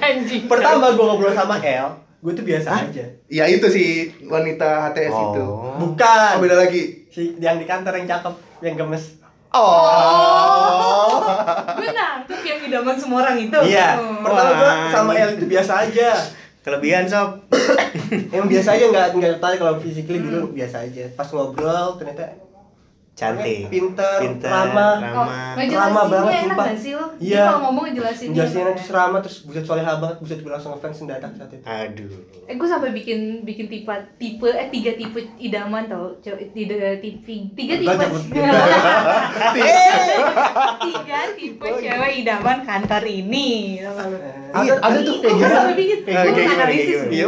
[0.00, 0.42] Anjing.
[0.46, 1.88] Pertama gua ngobrol sama El,
[2.20, 3.04] gue tuh biasa aja.
[3.26, 3.88] Ya itu sih
[4.22, 5.42] wanita HTS itu.
[5.42, 5.76] Oh.
[5.78, 6.32] Bukan.
[6.36, 7.08] Oh, beda lagi.
[7.08, 9.19] Si yang di kantor yang cakep, yang gemes.
[9.50, 11.22] Oh.
[11.78, 13.58] Gue nangkep yang idaman semua orang itu.
[13.66, 13.98] Iya.
[13.98, 14.22] Oh.
[14.22, 16.10] Pertama gua sama El itu biasa aja.
[16.60, 17.40] Kelebihan sob.
[18.30, 21.08] Emang biasa aja nggak nggak tertarik kalau physically dulu biasa aja.
[21.16, 22.49] Pas ngobrol ternyata
[23.20, 23.68] Cantik.
[23.68, 24.96] Pinter, Pinter, ramah.
[24.96, 25.52] Oh, ramah.
[25.52, 26.66] ngejelasinnya Ramah banget, sumpah.
[27.20, 27.44] Iya.
[27.44, 28.32] kalau ngomong ngejelasinnya.
[28.34, 28.74] Jelasinnya enak.
[28.74, 31.60] terus ramah terus buset soleha banget, buset gue langsung ngefans mendadak saat itu.
[31.62, 32.10] Aduh.
[32.46, 37.34] Eh gue sampai bikin bikin tipe tipe eh tiga tipe idaman tau Cewek- tiga tipe
[37.52, 37.92] tiga tipe
[40.80, 43.78] tiga tipe cewek idaman kantor ini?
[44.50, 46.64] Ada ada tuh kayak Gue sampai bikin gue gimana?
[47.06, 47.26] Iya,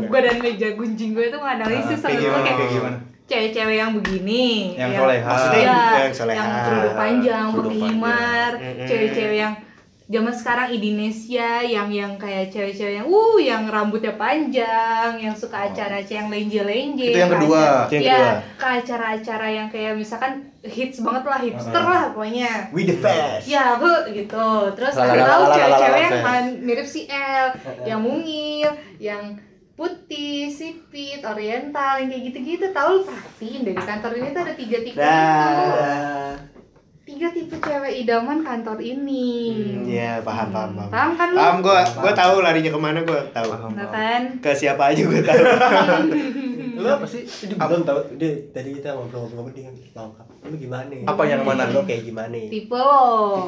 [0.00, 2.98] gue dan meja gunjing gue tuh menganalisis Ah, sampai kayak gimana?
[3.28, 5.28] Cewek-cewek yang begini Yang soleha.
[5.28, 6.36] Maksudnya Iya, yang soleha.
[6.36, 7.46] yang kerudung panjang
[8.56, 8.86] Mm-mm.
[8.88, 9.54] cewek-cewek yang
[10.08, 16.16] zaman sekarang Indonesia yang yang kayak cewek-cewek yang uh yang rambutnya panjang yang suka acara-acara
[16.16, 17.60] yang lenje-lenje Itu yang kedua.
[17.86, 18.32] Yang ya kedua.
[18.56, 20.32] ke acara-acara yang kayak misalkan
[20.64, 23.44] hits banget lah hipster lah pokoknya We the best.
[23.46, 27.46] ya bu gitu terus ada tahu cewek-cewek yang mirip si L
[27.84, 29.36] yang mungil yang
[29.78, 34.78] putih sipit oriental yang kayak gitu-gitu tahu lu perhatiin dari kantor ini tuh ada tiga
[34.82, 35.70] tipe itu
[37.08, 39.30] tiga tipe cewek idaman kantor ini
[39.86, 40.90] Iya, paham, paham, paham.
[40.90, 43.48] paham kan lu Paham gua, gua tahu larinya ke mana gua tahu.
[43.72, 45.42] Nah kan Ke siapa aja gua tahu.
[46.78, 47.26] Lu apa sih?
[47.26, 47.98] Dia belum tahu.
[48.20, 50.26] Dia tadi kita ngobrol-ngobrol dia lengkap.
[50.46, 50.94] Lu gimana?
[51.10, 51.66] Apa yang mana?
[51.70, 52.38] Lu kayak gimana?
[52.46, 53.42] tipe lo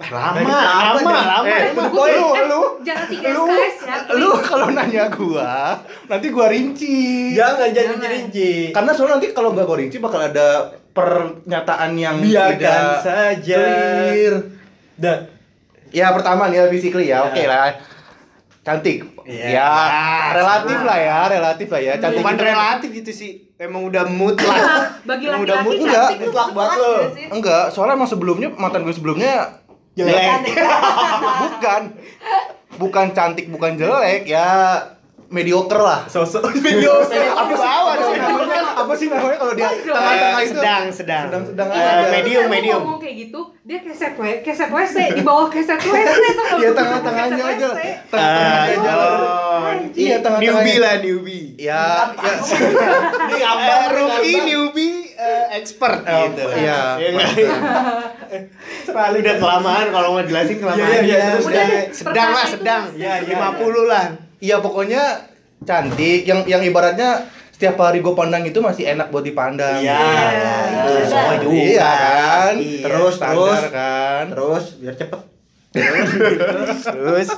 [0.00, 1.44] lama, lama, lama.
[1.44, 5.74] Eh, Emang lu, lu, eh, lu, jangan tiga lu, SKS ya lu kalau nanya gua,
[6.06, 7.34] nanti gua rinci.
[7.34, 8.08] Jangan jangan Jangan.
[8.08, 8.70] rinci.
[8.70, 10.48] Karena soalnya nanti kalau nggak gua rinci bakal ada
[10.88, 13.58] pernyataan yang Biarkan tidak saja.
[13.58, 14.34] clear.
[14.94, 15.18] Dah.
[15.88, 17.18] Ya pertama nih ya physically ya, Ya.
[17.24, 17.68] oke lah.
[18.60, 18.98] Cantik.
[19.24, 19.46] Iya.
[19.50, 19.72] Ya,
[20.32, 21.92] relatif lah ya, relatif lah ya.
[21.96, 23.30] Cantik Bukan itu kan- relatif gitu sih.
[23.56, 24.62] Emang udah mutlak.
[25.02, 26.08] bagi Emang udah laki-laki mutlak.
[26.08, 26.70] cantik tuh Mutlak
[27.10, 27.26] sih?
[27.28, 29.32] Enggak, soalnya emang sebelumnya mantan gue sebelumnya
[29.98, 30.38] Jelek.
[31.44, 31.82] bukan
[32.78, 34.46] bukan cantik, bukan jelek, ya
[35.28, 36.00] mediocre lah.
[36.06, 38.62] Sosok video apa sih bawah dong namanya?
[38.78, 40.50] Apa sih namanya kalau dia tengah-tengah itu?
[40.54, 41.24] sedang, sedang.
[41.28, 42.08] Sedang-sedang Eh, aja.
[42.08, 42.80] medium, medium.
[42.80, 46.46] ngomong kayak gitu, dia keset we, keset WC di bawah keset WC tuh.
[46.56, 47.68] Iya tengah-tengahnya Keset aja.
[48.08, 48.92] Tengah-tengahnya aja.
[48.94, 50.62] Oh, Iya tengah-tengahnya.
[50.64, 51.46] newbie lah newbie.
[51.58, 51.82] Ya,
[52.14, 52.34] ya.
[53.20, 56.44] Ini gambar Eh, rookie newbie eh, expert gitu.
[56.54, 56.80] Iya.
[56.96, 57.26] Iya?
[58.86, 60.86] Selalu udah kelamaan kalau mau jelasin kelamaan.
[60.86, 61.46] Iya, iya, iya, terus
[61.90, 62.82] sedang lah, itu sedang.
[62.94, 64.06] Iya, iya, 50 lah.
[64.38, 65.02] Iya pokoknya
[65.66, 69.82] cantik yang yang ibaratnya setiap hari gue pandang itu masih enak buat dipandang.
[69.82, 69.98] Iya,
[70.70, 71.06] itu iya.
[71.10, 71.58] semua juga.
[71.58, 72.54] Iya kan?
[72.54, 72.82] Iya.
[72.86, 73.60] Terus, terus.
[73.74, 74.24] kan.
[74.30, 75.20] Terus biar cepet.
[76.94, 77.28] Terus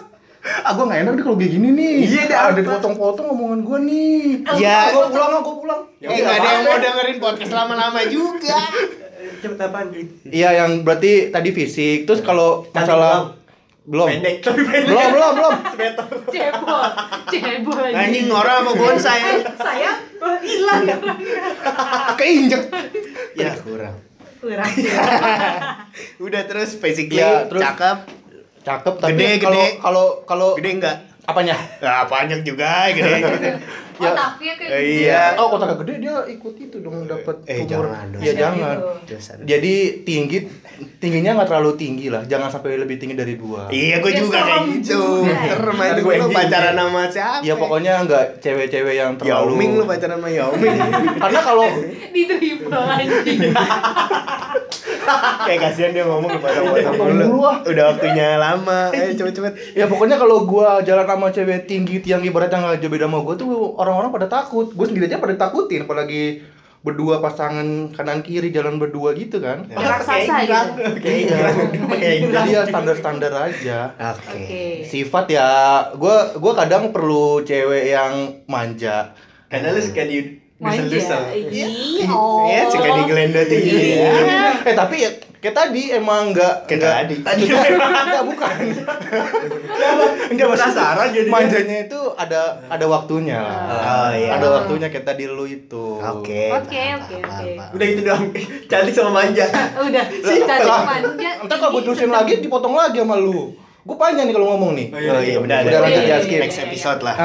[0.41, 1.95] Ah gue gak enak deh kalau kayak gini nih.
[2.09, 2.59] Iya, deh, ada apa?
[2.65, 4.21] dipotong-potong omongan gue nih.
[4.57, 4.77] Iya.
[4.97, 5.81] gue pulang, gue pulang.
[6.01, 8.59] eh nggak ada yang mau dengerin podcast lama-lama juga.
[9.45, 9.93] Cepet apaan?
[10.25, 12.09] Iya yang berarti tadi fisik.
[12.09, 13.37] Terus kalau masalah
[13.85, 14.09] belum.
[14.09, 14.89] Pendek tapi pendek.
[14.89, 15.55] Belum, belum, belum.
[16.33, 16.83] Cebol,
[17.29, 17.85] cebol.
[17.93, 19.21] Anjing Nora sama bonsai.
[19.61, 19.91] Saya
[20.25, 20.97] oh, hilang ya.
[22.17, 22.63] Keinjek.
[23.37, 23.97] Ya kurang.
[24.41, 24.71] Kurang.
[26.25, 28.20] Udah terus basically Iya, terus- cakep.
[28.61, 29.69] Cakep tapi Gede, kalau gede.
[29.79, 30.97] kalau kalau Gede enggak?
[31.23, 31.55] apanya?
[31.79, 33.21] Nah, banyak juga gede.
[34.01, 35.05] Oh, tapi kayak Eh, gitu.
[35.05, 35.37] iya.
[35.37, 37.85] Oh, kotak gede dia ikut itu dong dapat Eh, umur.
[37.85, 38.17] jangan dong.
[38.17, 38.57] Iya, Kayak jangan.
[38.73, 38.89] gitu.
[39.13, 39.33] Dosa.
[39.45, 40.39] Jadi tinggi
[40.97, 43.69] tingginya nggak terlalu tinggi lah, jangan sampai lebih tinggi dari dua.
[43.69, 45.01] Iya, gue Ya, juga kayak gitu.
[45.21, 47.45] gue lu yang pacaran sama siapa?
[47.45, 49.53] Ya pokoknya nggak cewek-cewek yang terlalu.
[49.53, 50.77] Yaoming lu pacaran sama Yaoming.
[51.21, 51.67] Karena kalau
[52.17, 53.41] Di dribble anjing.
[55.47, 57.25] Kayak kasihan dia ngomong kepotong-potong Potong dulu.
[57.25, 57.57] dulu, ah.
[57.67, 58.81] Udah waktunya lama.
[58.95, 59.53] Ayo cepet-cepet.
[59.75, 63.35] ya pokoknya kalau gua jalan sama cewek tinggi yang ibaratnya nggak jauh beda sama gua
[63.35, 64.71] tuh orang-orang pada takut.
[64.73, 66.43] Gua sendiri aja pada takutin apalagi
[66.81, 69.69] berdua pasangan kanan kiri jalan berdua gitu kan.
[69.69, 70.83] Kayak raksasa gitu.
[71.05, 71.39] Iya.
[71.93, 72.33] Kayak gitu.
[72.33, 73.79] Jadi ya standar-standar aja.
[74.17, 74.33] Oke.
[74.33, 74.65] Oke.
[74.89, 75.49] Sifat ya
[76.01, 79.13] gua gua kadang perlu cewek yang manja.
[79.53, 80.40] Karena lu suka di.
[80.61, 81.21] Dusel-dusel.
[81.49, 82.45] Ih, oh.
[82.45, 83.81] Ya, suka digelendot Iya.
[83.81, 84.13] iya.
[84.61, 87.15] Eh tapi ya kayak tadi emang enggak Kayak tadi.
[87.25, 88.57] Tadi enggak bukan.
[90.29, 91.29] Enggak Penasaran jadi.
[91.33, 93.41] Manjanya itu ada ada waktunya.
[93.41, 94.37] Oh, iya.
[94.37, 95.97] Ada waktunya kayak tadi lu itu.
[95.97, 96.53] Oke.
[96.53, 97.49] Oke, oke, oke.
[97.73, 98.25] Udah itu doang.
[98.71, 99.49] Cantik sama manja.
[99.89, 101.31] Udah, cantik Lah, manja.
[101.41, 103.57] Entar kalau gue terusin lagi dipotong lagi sama lu.
[103.81, 104.87] Gue panjang nih kalau ngomong nih.
[104.93, 106.37] Oh iya, udah, Udah lanjut ya, Iya, skip.
[106.37, 106.65] iya, Next iya.
[106.69, 107.17] episode lah.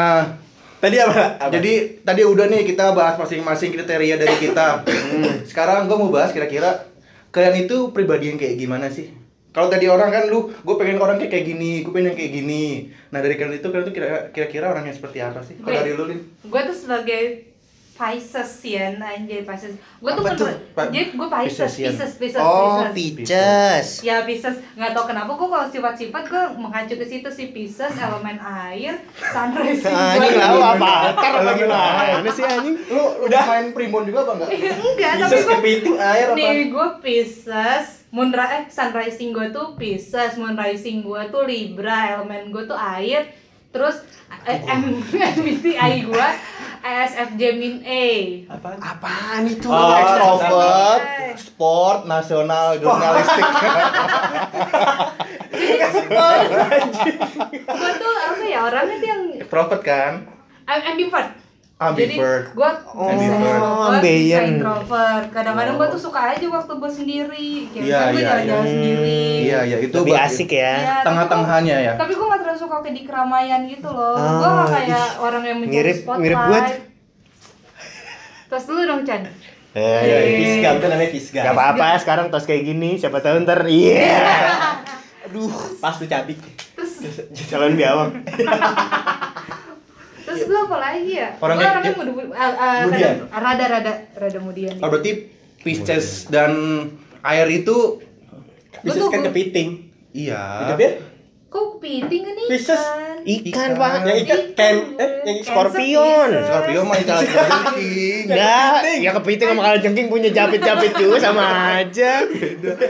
[0.86, 1.41] Tadi apa?
[1.41, 1.50] Apa?
[1.50, 1.74] jadi
[2.06, 4.86] tadi udah nih kita bahas masing-masing kriteria dari kita.
[5.50, 6.86] Sekarang gue mau bahas kira-kira
[7.34, 9.10] kalian itu pribadi yang kayak gimana sih?
[9.50, 12.34] Kalau tadi orang kan lu, gue pengen orang kayak kayak gini, gue pengen yang kayak
[12.38, 12.65] gini.
[13.10, 15.58] Nah dari kalian itu kalian tuh kira- kira-kira orang yang seperti apa sih?
[15.58, 16.19] Kalau dari lu Lin?
[16.21, 17.54] gue tuh sebagai
[17.95, 19.71] Pisces ya, anjay Pisces.
[19.97, 20.51] Gue tuh?
[20.75, 21.89] Pa- jadi gue Pisces, Piscesian.
[21.89, 23.15] Pisces, Pisces, Oh, Pisces.
[23.15, 23.88] Pisces.
[24.03, 28.36] Ya Pisces, nggak tau kenapa gue kalau sifat-sifat gue mengacu ke situ sih Pisces, elemen
[28.36, 29.79] air, sunrise.
[29.81, 30.91] Anjing Gua- tahu apa?
[31.10, 32.75] Ntar apa gimana sih anjing?
[32.86, 34.49] Lu udah main primbon juga apa enggak?
[34.86, 36.36] Enggak, tapi gue kepiting air apa?
[36.36, 42.51] Nih gue Pisces, moon eh sunrising gue tuh Pisces, moon rising gue tuh Libra, elemen
[42.51, 43.23] gue tuh air,
[43.75, 44.07] terus
[44.47, 44.59] eh,
[45.35, 46.27] MBTI gue
[46.85, 48.05] ISFJ min A.
[48.55, 48.77] Apaan?
[48.79, 49.67] Apaan itu?
[49.67, 51.33] Oh, Extrovert, eh.
[51.35, 53.41] sport, nasional, jurnalistik.
[57.65, 60.13] Gue tuh apa ya orangnya tuh yang Extrovert kan?
[60.69, 61.44] I'm ambivert.
[61.75, 62.15] Ambivert.
[62.45, 65.25] Jadi gue Oh, bisa extrovert, bisa introvert.
[65.29, 67.49] Kadang-kadang gue tuh suka aja waktu gue sendiri.
[67.67, 68.71] Kayak Iya, misalnya gue iya, jalan-jalan iya.
[68.71, 69.23] sendiri.
[69.35, 70.73] Iya, iya, itu Lebih asik ya.
[70.73, 71.93] Iya, Tengah-tengahnya ya.
[71.95, 74.15] Tapi gue gak terlalu suka kayak di keramaian gitu loh.
[74.15, 76.23] Ah, gue gak kayak ih, orang yang mencari mirip- spotlight.
[76.23, 76.59] mirip gua.
[78.45, 79.21] Terus dulu dong Chan.
[79.75, 81.39] Eh, Ya, Fisga, itu namanya Fisga.
[81.43, 84.15] Gak apa-apa, sekarang tos kayak gini, siapa tahu ntar iya.
[85.27, 86.39] Aduh, Pas tuh cabik.
[86.71, 87.03] Terus
[87.45, 88.15] calon biawak.
[90.36, 91.30] terus gue apa lagi ya?
[91.39, 93.15] Orang gue orangnya muda, uh, uh, Mudian.
[93.32, 94.76] rada rada rada mudian.
[94.84, 95.12] Oh, berarti
[95.63, 96.52] Pisces dan
[97.24, 98.04] air itu
[98.84, 99.89] Pisces kan kepiting.
[100.13, 100.69] iya.
[101.55, 102.49] Kok kepiting kan ikan?
[102.49, 102.83] Pisces.
[103.25, 103.69] Ikan, Ikan.
[103.73, 103.91] Pak.
[104.03, 106.27] yang ikan ken eh yang Cancer Scorpion.
[106.29, 106.45] Pisces.
[106.45, 108.23] Scorpio mah jalan jengking.
[108.27, 111.45] Enggak, ya kepiting sama kalau jengking punya japit-japit juga sama
[111.77, 112.11] aja.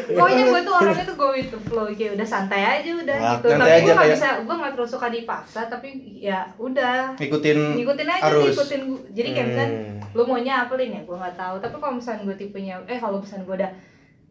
[0.08, 3.34] Pokoknya gue tuh orangnya tuh go with the flow kayak udah santai aja udah Ah,
[3.36, 3.48] gitu.
[3.48, 6.98] santai Tapi aja gue gak kayak- bisa, gue gak terus suka dipaksa tapi ya udah
[7.16, 8.44] Ngikutin ngikutin aja arus.
[8.50, 10.00] ngikutin gu- jadi kayak misalnya Hmm.
[10.12, 13.20] lu maunya apa Lin ya gue nggak tahu tapi kalau misalnya gue tipenya eh kalau
[13.20, 13.72] misalnya gue udah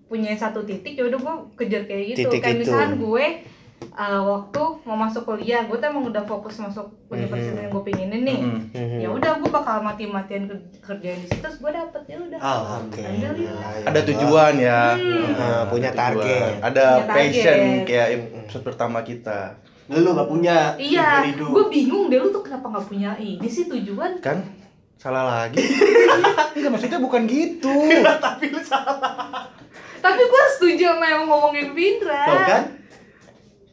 [0.05, 2.61] punya satu titik ya udah gue kejar kayak gitu Titik kayak itu.
[2.63, 3.25] misalnya gue
[3.91, 7.61] uh, waktu mau masuk kuliah gue tuh emang udah fokus masuk universitas Mhm.
[7.61, 8.61] yang gue pengenin nih Mm-mm.
[8.71, 8.99] Mhm.
[8.99, 13.11] ya udah gue bakal mati-matian ke- kerjain di situ terus gue dapet ya udah Alhamdulillah.
[13.11, 13.87] Alhamdulillah.
[13.87, 14.81] Ada tujuan ya.
[14.93, 15.25] Hmm.
[15.35, 16.25] Nah, punya Ada target.
[16.25, 16.55] tujuan.
[16.63, 17.15] Ada Punya target.
[17.15, 18.09] passion kayak
[18.41, 19.39] episode pertama kita.
[19.87, 24.17] Lu gak punya Iya, gue bingung deh lu tuh kenapa nggak punya ini sih tujuan?
[24.19, 24.41] Kan
[24.97, 25.61] salah lagi.
[26.55, 27.69] Enggak maksudnya bukan gitu.
[28.03, 29.45] Tapi lu salah.
[29.99, 32.25] Tapi gue setuju sama yang ngomongin Pindra.
[32.25, 32.63] Tuh kan?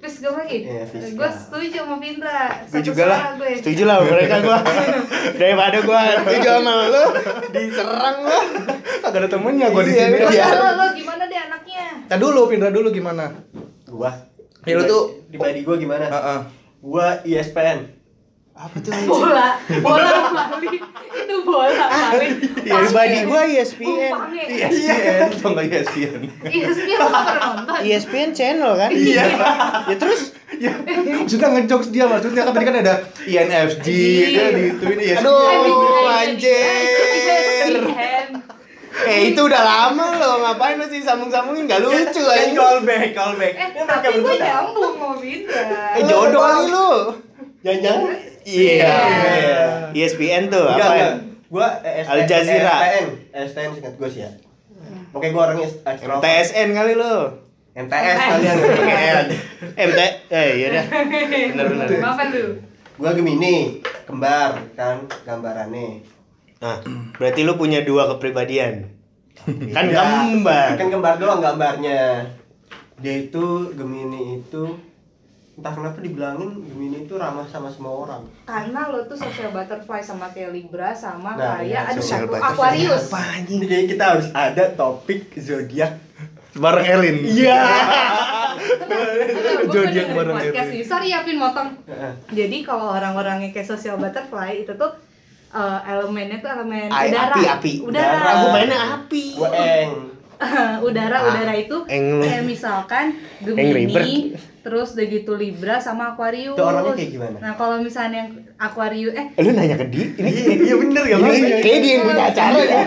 [0.01, 1.13] Terus gue lagi, Fiska.
[1.13, 2.41] gue setuju sama Pindra.
[2.65, 3.49] Gue juga lah, gue.
[3.55, 4.57] setuju lah mereka gua.
[5.31, 7.03] Daripada gua setuju sama lu,
[7.49, 8.37] diserang lu.
[8.97, 10.17] Kagak ada temennya gua di Iya, sini.
[10.19, 10.45] Lo, iya.
[10.49, 11.85] lo, lo gimana deh anaknya?
[12.03, 13.29] Nah dulu Pindra dulu gimana?
[13.85, 14.09] Gua.
[14.61, 16.05] Ya, lu tuh- dibanding gua gimana?
[16.07, 16.39] Heeh.
[16.79, 17.79] Gua ISPN.
[18.51, 18.93] Apa tuh?
[19.07, 20.11] Bola, bola
[20.51, 20.81] Bali.
[21.51, 22.27] Bola Bali.
[22.63, 24.13] Ya, body gua ESPN.
[24.31, 26.21] ESPN, atau enggak ESPN?
[26.43, 27.79] Iya, gak pernah nonton.
[27.83, 28.89] ESPN channel kan?
[28.89, 29.23] Iya.
[29.85, 30.21] ya terus
[30.53, 30.77] Ya,
[31.17, 33.41] maksudnya ngejokes dia maksudnya kan tadi kan ada Iya.
[33.49, 33.65] kan
[34.53, 35.21] gitu ini ESPN.
[35.21, 36.61] Aduh, anjir.
[37.65, 37.75] anjir.
[39.01, 42.53] Eh itu udah lama loh, ngapain lu sih sambung-sambungin gak lucu Kan aja.
[42.53, 43.53] callback, callback.
[43.53, 45.97] Eh, Ini mereka tapi gue nyambung mau Pindra.
[45.97, 46.89] Eh jodoh kali lu.
[47.61, 48.01] Jangan-jangan
[48.41, 48.93] Iya.
[48.93, 49.61] Iya.
[49.95, 51.09] ESPN tuh Enggak, apa ya?
[51.51, 52.11] Gua ESPN.
[52.15, 52.75] Al Jazeera.
[52.79, 53.05] ESPN.
[53.35, 54.31] ESPN singkat gua sih ya.
[55.11, 56.23] Pokoknya gua orangnya ekstrovert.
[56.23, 57.15] TSN kali lu.
[57.71, 59.25] MTS kalian MTS.
[59.79, 59.99] MT
[60.31, 60.85] eh iya dah.
[61.51, 61.87] Bener bener.
[61.99, 62.45] Maafan lu.
[62.99, 66.03] Gua Gemini, kembar kan gambarannya.
[66.61, 66.77] Nah,
[67.17, 68.85] berarti lu punya dua kepribadian.
[69.73, 70.77] Kan Ya, kembar.
[70.77, 72.21] Kan kembar doang gambarnya.
[73.01, 74.77] Dia itu Gemini itu
[75.61, 78.25] entah kenapa dibilangin Gemini itu ramah sama semua orang.
[78.43, 82.49] Karena lo tuh social butterfly sama kayak Libra sama Nah, kayak iya, aduh satu butterfly
[82.49, 83.05] Aquarius.
[83.07, 83.59] Apa anjing?
[83.61, 86.01] Jadi kita harus ada topik zodiak.
[86.51, 87.17] Bareng Elin.
[87.23, 87.61] Iya.
[89.63, 90.81] Gue dengerin bareng nih.
[90.81, 91.77] Sorry ya Pin motong.
[91.85, 92.13] Heeh.
[92.33, 94.91] Jadi kalau orang-orang yang kayak social butterfly itu tuh
[95.51, 97.31] eh, elemennya tuh elemen Ai, udara.
[97.31, 97.73] api, api.
[97.85, 98.29] Udara.
[98.33, 99.23] Aku mainnya api.
[99.37, 99.91] Gua eng.
[100.89, 102.25] udara, Ah, udara itu eng lu.
[102.25, 103.05] kayak misalkan.
[103.39, 106.53] Gemini, terus udah gitu Libra sama Aquarius.
[106.53, 107.37] Itu orangnya kayak gimana?
[107.37, 110.05] Nah, kalau misalnya yang Aquarius eh Eh, Lu nanya ke dia?
[110.15, 110.29] Ini
[110.61, 112.81] Iya bener gak ini kayak dia yang punya acara ya.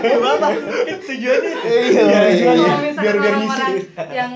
[0.97, 2.73] Tujuannya Iya, iya, iya.
[2.93, 3.51] Biar- biar ngisi.
[3.51, 3.73] orang-orang
[4.09, 4.31] yang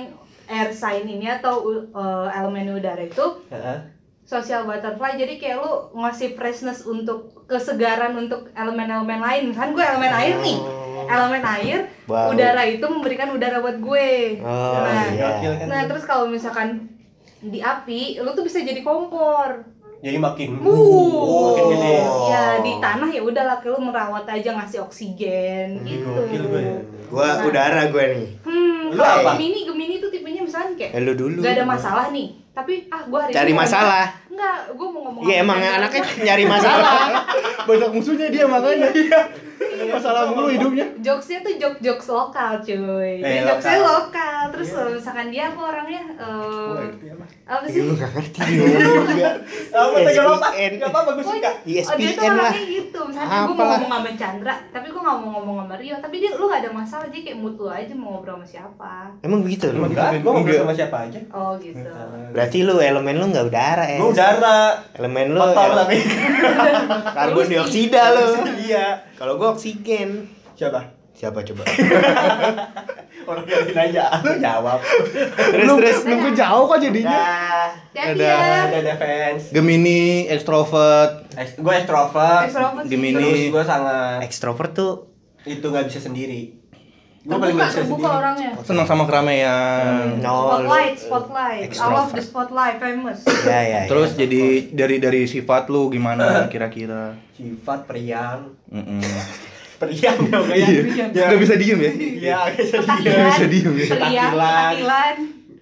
[0.47, 3.77] air sign ini atau uh, elemen udara itu Heeh.
[4.23, 10.09] social butterfly jadi kayak lu ngasih freshness untuk kesegaran untuk elemen-elemen lain kan gue elemen
[10.11, 10.57] air nih
[11.05, 12.33] elemen air Wow.
[12.33, 15.29] udara itu memberikan udara buat gue Oh, nah, iya.
[15.55, 15.69] Kan?
[15.69, 16.89] nah terus kalau misalkan
[17.41, 19.63] di api lu tuh bisa jadi kompor
[19.99, 21.95] Jadi makin uh makin gede.
[22.25, 26.77] ya di tanah ya udahlah kayak lu merawat aja ngasih oksigen gitu Gokil gue ya.
[27.05, 28.27] Gua udara gua nih.
[28.39, 29.33] hmm Lu apa?
[29.33, 31.39] Gemini Gemini tuh tipenya misalnya kayak Eh, lu dulu.
[31.39, 34.05] gak ada masalah nih tapi ah gue hari Cari ini masalah.
[34.05, 36.93] ngomong- enggak gue mau ngomong Iya emang anaknya nyari masalah.
[37.67, 38.89] Banyak musuhnya dia makanya.
[39.69, 40.87] Masalah mulu hidupnya.
[40.97, 43.95] jokesnya tuh jok jokes lokal cuy Eh, Dia jokesnya lokal.
[44.01, 46.83] lokal terus kalau misalkan dia aku orangnya eh,
[47.45, 49.29] apa Iya, sih lu gak ngerti juga.
[49.71, 50.71] Apa tuh gak.
[50.77, 51.51] Gak apa-apa gue Pokoknya, suka.
[51.51, 52.35] oh dia tuh ESPN lah.
[52.45, 55.95] orangnya gitu misalnya gue mau ngomong sama Chandra tapi gue gak mau ngomong sama Rio
[55.97, 59.39] tapi dia lu gak ada masalah jadi kayak mutu aja mau ngobrol sama siapa Emang
[59.41, 59.79] begitu lu?
[59.85, 61.19] Enggak, gue ngobrol sama siapa aja.
[61.29, 61.91] oh gitu
[62.39, 63.97] Berarti lu elemen lu nggak udara ya?
[63.97, 64.59] Gue udara.
[64.93, 65.97] Elemen lu Kotor ele- tapi.
[67.19, 68.27] karbon dioksida lu.
[68.57, 68.85] Iya.
[69.13, 70.23] Kalau gua oksigen.
[70.55, 70.79] Siapa?
[71.11, 71.67] Siapa coba?
[73.21, 74.79] Orang yang nanya, lu jawab.
[74.81, 76.01] terus Lu- terus.
[76.01, 77.19] lu gue jauh kok jadinya
[77.91, 78.31] Nah, Ada.
[78.65, 79.51] ada defense.
[79.51, 82.47] Gemini extrovert Gue extrovert.
[82.85, 83.19] Gemini.
[83.19, 84.93] Terus gue sangat Extrovert tuh
[85.41, 86.58] itu nggak bisa sendiri.
[87.19, 88.15] Gue paling bisa terbuka sendiri.
[88.17, 88.51] orangnya.
[88.63, 90.35] senang sama keramaian no.
[90.55, 91.67] Spotlight, spotlight.
[91.69, 93.19] I love the spotlight, famous.
[93.43, 93.79] Ya ya.
[93.85, 94.23] terus ya.
[94.23, 98.55] jadi dari dari sifat lu gimana kira-kira Sifat periang.
[98.67, 99.03] Mm-mm.
[99.79, 100.67] Periang dong kayak.
[100.91, 101.05] Iya.
[101.07, 103.71] nggak bisa diem ya Iya, nggak bisa diem.
[103.71, 105.07] Petakilan, bisa diem ya.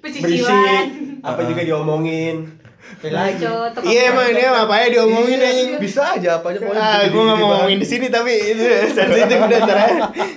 [0.02, 0.86] pecicilan.
[1.22, 2.36] Apa juga diomongin.
[3.84, 5.70] Iya emang dia apa ya diomongin Iya, anjing.
[5.78, 9.38] bisa aja apa aja pokoknya Ah, gue nggak mau ngomongin di sini tapi itu sensitif
[9.38, 9.90] udah ntar ya.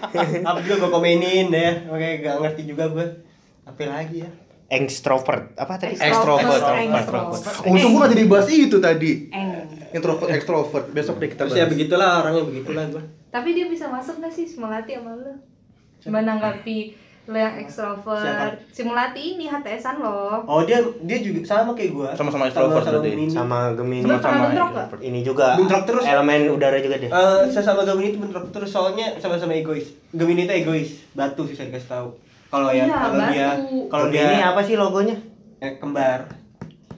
[0.48, 1.70] Apa juga gue komenin ya.
[1.88, 3.06] Oke, gak ngerti juga gue.
[3.64, 4.30] Apa lagi ya?
[4.70, 5.98] Extrovert apa tadi?
[5.98, 6.62] Extrovert.
[6.94, 7.42] Extrovert.
[7.66, 9.26] Untung gua nggak jadi bahas itu tadi.
[9.28, 9.66] Eng.
[9.90, 10.86] Introvert, extrovert.
[10.90, 11.68] Besok deh kita ya bahas.
[11.68, 13.02] begitulah orangnya begitulah gue.
[13.30, 15.34] Tapi dia bisa masuk gak sih Melati sama lu?
[16.06, 18.20] Menanggapi lo yang extrovert.
[18.20, 18.46] Siapa?
[18.68, 20.40] Si Melati ini HTSan loh.
[20.44, 22.08] Oh dia dia juga sama kayak gue.
[22.14, 23.06] Sama-sama extrovert berarti.
[23.06, 23.24] Gemini.
[23.28, 24.02] Sama Gemini.
[24.08, 24.86] Sama bentrok gak?
[24.98, 26.02] Ini juga Bentrok terus.
[26.02, 27.06] elemen udara juga deh.
[27.06, 29.94] Eh, sesama Gemini itu bentrok terus soalnya sama-sama egois.
[30.10, 32.08] Gemini itu egois, batu sih saya kasih tahu.
[32.48, 33.48] Kalau ya Iya, kalau dia
[33.86, 35.16] kalau dia ini apa sih logonya?
[35.60, 36.24] eh, kembar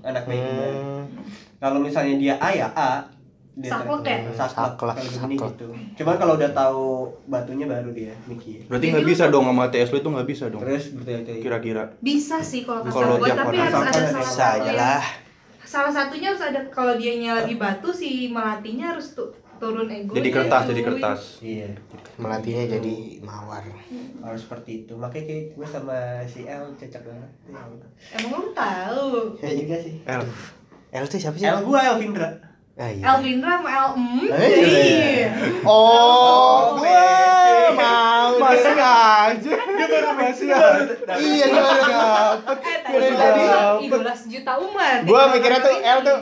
[0.01, 0.71] anak bayi kembar.
[0.73, 1.05] Hmm,
[1.59, 3.05] Kalau misalnya dia A ya A,
[3.53, 4.19] Saklek ya?
[4.33, 4.97] Saklek.
[5.29, 5.67] Gitu.
[6.01, 6.87] Cuman kalau udah tahu
[7.29, 8.65] batunya baru dia mikir.
[8.65, 10.65] Berarti nggak bisa dong sama TS lu itu nggak bisa dong.
[10.65, 10.85] Terus.
[11.37, 11.85] Kira-kira.
[12.01, 15.05] Bisa sih kalau kata gue, tapi harus ada sama salah bisa aja lah.
[15.63, 20.11] Salah satunya harus ada kalau dianya lagi batu si Melatinya harus tu- turun ego.
[20.11, 21.21] Jadi kertas, jadi kertas.
[21.39, 21.71] Iya,
[22.19, 23.63] Melatinya jadi mawar.
[24.21, 24.93] harus seperti itu.
[24.97, 27.31] Makanya kayak gue sama si L cocok banget.
[28.19, 29.39] Emang lu tahu?
[29.39, 30.03] Ya juga sih.
[30.03, 30.23] L.
[30.91, 31.47] L tuh siapa sih?
[31.47, 32.52] L gue Elvindra.
[32.73, 33.05] Ah, iya.
[33.05, 33.89] Elvindra sama El.
[34.33, 35.29] Eh, iya.
[35.63, 36.89] Oh, gue.
[36.89, 38.33] gue mau.
[38.41, 39.53] Masih aja.
[39.53, 40.93] Dia baru masih aja.
[41.15, 42.57] Iya, gue baru dapet.
[42.59, 43.85] Eh, Gue tadi baru gua dapet.
[43.85, 44.99] idola sejuta umat.
[45.05, 46.19] Gue mikirnya tuh L tuh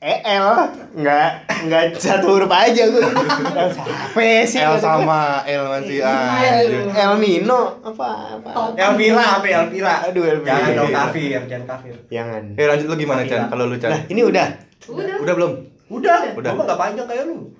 [0.00, 0.48] EL
[0.96, 1.30] nggak
[1.68, 6.56] nggak satu huruf aja gue siapa sih L sama L masih aja.
[6.88, 8.72] El Nino apa apa.
[8.72, 9.44] Elvira apa?
[9.44, 10.08] Elvira?
[10.08, 10.56] Aduh, Elvira.
[10.56, 11.94] Jangan dong kafir, jangan kafir.
[12.08, 13.52] jangan Eh lanjut lu gimana Chan?
[13.52, 13.92] Kalau lu Chan?
[13.92, 14.48] nah ini udah
[14.88, 15.20] Udah.
[15.20, 15.52] Udah belum?
[15.90, 16.50] Udah, Udah.
[16.50, 17.50] Gua mah gak panjang kayak lu.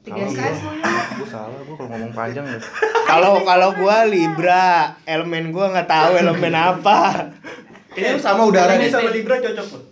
[0.00, 0.84] Tiga SKS semuanya.
[1.16, 2.58] Gue salah, gue kalau ngomong panjang ya.
[3.06, 4.66] kalau kalau gue Libra
[5.04, 7.32] elemen gue nggak tahu elemen apa
[7.88, 8.90] Kayaknya lu sama udara Ini nih.
[8.90, 9.84] sama Libra cocok loh.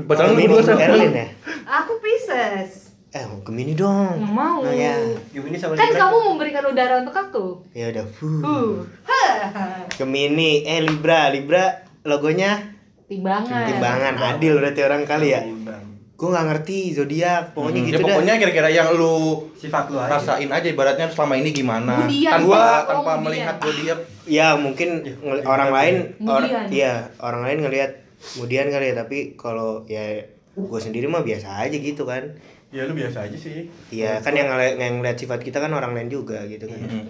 [0.00, 1.28] Bacaan lu berdua sama Erlin ya
[1.66, 2.92] Aku Pisces.
[3.10, 4.60] eh Gemini dong Nggak mau.
[4.60, 4.96] oh, ya
[5.28, 6.00] Gemini sama Kan Libra.
[6.02, 7.44] kamu memberikan udara untuk aku.
[7.72, 8.40] ya udah Fuh.
[8.40, 8.72] Uh.
[9.02, 9.84] Hah.
[9.92, 11.64] Gemini eh Libra Libra
[12.02, 12.64] logonya
[13.04, 13.64] Timbangan.
[13.66, 15.84] timbangan adil berarti orang kali ya Timbang.
[16.18, 20.10] Gue nggak ngerti zodiak pokoknya Hmm, gitu ya pokoknya kira-kira yang lu Sifat lu aja.
[20.12, 22.32] rasain aja ibaratnya selama ini gimana Budian.
[22.34, 27.58] tanpa Gua- tanpa Oh, melihat dah ya mungkin ngel- orang lain or, iya orang lain
[27.62, 27.90] ngelihat
[28.34, 30.18] kemudian kali ya tapi kalau ya
[30.52, 32.26] gue sendiri mah biasa aja gitu kan
[32.68, 33.64] Ya lu biasa aja sih.
[33.88, 37.08] Iya kan yang ngeliat, yang ngeliat sifat kita kan orang lain juga gitu kan Hmm.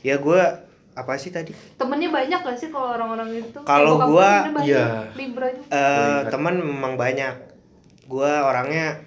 [0.00, 0.38] ya gue
[0.92, 3.58] apa sih tadi Temennya banyak gak sih kalau orang-orang itu?
[3.60, 5.10] Kalau gua, iya.
[5.12, 5.64] Libra itu.
[5.66, 7.49] Eh teman memang banyak
[8.10, 8.98] gue orangnya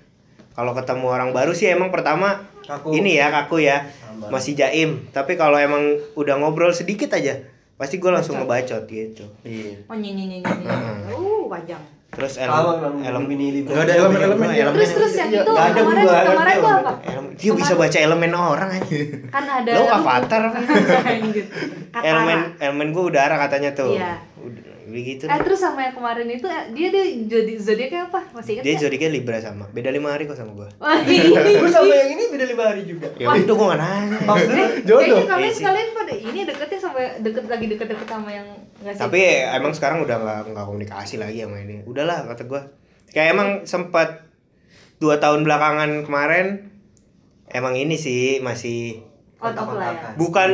[0.52, 2.96] kalau ketemu orang baru sih emang pertama Kaku.
[2.96, 4.32] ini ya kaku ya Sama.
[4.32, 7.44] masih jaim tapi kalau emang udah ngobrol sedikit aja
[7.76, 9.84] pasti gue langsung ngebacot gitu Iya.
[9.84, 10.40] Oh nyenyi.
[10.40, 11.84] Uh, panjang.
[12.10, 13.74] terus elemen elemen Libra.
[13.74, 14.48] Nggak ada elemen-elemen.
[14.48, 16.92] elemen Terus terus yang Iya, itu nggak ada kemarin gua, kemarin tuh apa?
[17.04, 20.42] elemen- dia bisa baca elemen orang aja Kan ada Lo avatar.
[21.96, 24.14] Elemen elemen gue udara katanya tuh Iya.
[24.94, 28.22] Begitu Eh terus sama yang kemarin itu eh, dia dia jadi zodiaknya apa?
[28.30, 28.64] Masih ingat?
[28.64, 28.82] dia nggak?
[28.86, 32.46] zodiaknya libra sama beda lima hari kok sama gue Wah, Gue sama yang ini beda
[32.46, 33.08] lima hari juga.
[33.16, 35.02] ya itu gue gak nanya Eh, Jodoh.
[35.02, 38.48] Kayaknya kalian sekalian pada ini deketnya sampai deket lagi deket-deket sama yang
[38.80, 39.02] nggak sih?
[39.02, 42.62] tapi emang sekarang udah nggak nggak komunikasi lagi sama ini udahlah kata gue
[43.10, 44.28] kayak emang sempat
[45.00, 46.70] dua tahun belakangan kemarin
[47.48, 49.00] emang ini sih masih
[49.40, 50.16] out of ya.
[50.16, 50.52] bukan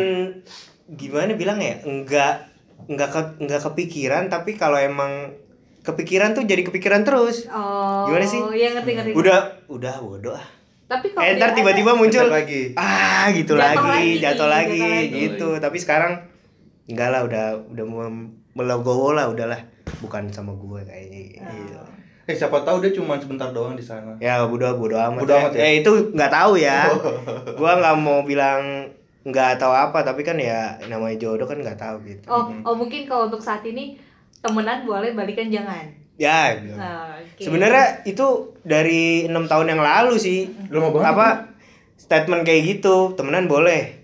[0.90, 2.49] gimana bilang ya enggak
[2.90, 5.32] enggak ke, enggak kepikiran tapi kalau emang
[5.80, 8.04] kepikiran tuh jadi kepikiran terus Oh.
[8.06, 8.42] Gimana sih?
[8.52, 9.12] Iya ngerti ngerti.
[9.14, 10.46] udah udah bodoh ah
[10.88, 12.74] Tapi kalau eh, ntar tiba-tiba muncul lagi.
[12.76, 15.14] ah gitu Jatuh lagi, lagi, jatuh jatuh lagi lagi.
[15.24, 16.14] gitu tapi sekarang
[16.86, 17.86] enggak lah udah udah
[18.52, 19.62] melegowo lah udahlah
[20.00, 21.54] bukan sama gue kayaknya Ah.
[21.54, 21.80] gitu.
[22.26, 24.14] Eh siapa tahu dia cuma sebentar doang di sana.
[24.18, 25.62] ya bodoh bodoh amat Bodo amat ya?
[25.64, 26.86] eh itu nggak tahu ya
[27.58, 28.86] gua nggak mau bilang
[29.22, 33.04] nggak tahu apa tapi kan ya namanya jodoh kan nggak taau gitu Oh, oh mungkin
[33.04, 34.00] kalau untuk saat ini
[34.40, 35.84] temenan boleh balikan jangan.
[36.16, 36.72] ya gitu.
[36.74, 37.40] Nah, oke.
[37.40, 38.28] sebenarnya itu
[38.62, 41.08] dari enam tahun yang lalu sih Lama banget.
[41.10, 41.28] apa
[41.96, 44.00] statement kayak gitu temenan boleh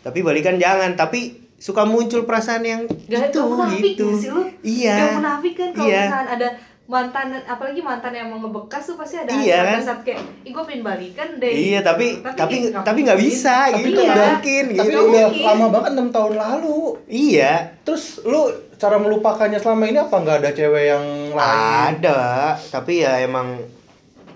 [0.00, 3.40] tapi balikan jangan tapi suka muncul perasaan yang Gak itu
[3.82, 4.42] gitu sih lu?
[4.60, 6.02] iya Gak munafik kan kalau Iya.
[6.04, 6.48] misalnya ada
[6.86, 9.78] mantan apalagi mantan yang mau ngebekas tuh pasti ada Iya, kan?
[9.82, 11.88] saat kayak ih gue pengen balikan deh iya gitu.
[11.88, 14.06] tapi tapi tapi nggak bisa Tapi gitu iya.
[14.06, 15.42] nggak mungkin Tapi gitu udah mungkin.
[15.42, 16.78] lama banget 6 tahun lalu.
[17.06, 18.40] iya Terus lu
[18.72, 21.90] cara melupakannya selama ini apa nggak ada cewek yang lain?
[21.92, 22.20] ada
[22.68, 23.58] tapi ya emang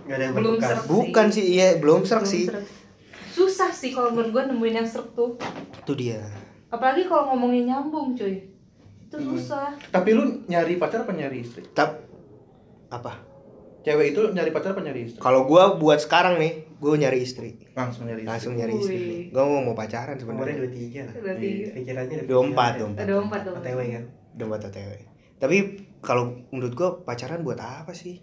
[0.02, 0.70] Gak ada yang Belum berbekas.
[0.74, 0.86] serem.
[0.88, 2.64] bukan sih iya belum serak Belum sih serak.
[3.30, 5.38] susah sih kalau menurut gue nemuin yang serem tuh
[5.78, 6.18] itu dia
[6.66, 8.42] apalagi kalau ngomongnya nyambung cuy
[9.00, 9.26] itu Hmm.
[9.32, 11.62] susah Tapi lu nyari pacar apa nyari istri?
[11.68, 12.09] tap
[12.90, 13.12] apa
[13.80, 15.16] Cewek itu nyari pacar apa nyari istri?
[15.16, 18.28] kalau gua buat sekarang nih gua nyari istri Langsung nyari istri.
[18.28, 18.98] langsung nyari istri
[19.30, 21.14] gua mau mau pacaran sebenarnya 23 lah.
[21.14, 21.66] Dua tiga.
[21.72, 23.00] Pikirannya Dua empat, dua empat.
[23.00, 24.04] ada empat OTW kan.
[24.30, 24.90] udah buat OTW
[25.38, 25.56] tapi
[26.00, 28.20] kalau menurut gua pacaran buat apa sih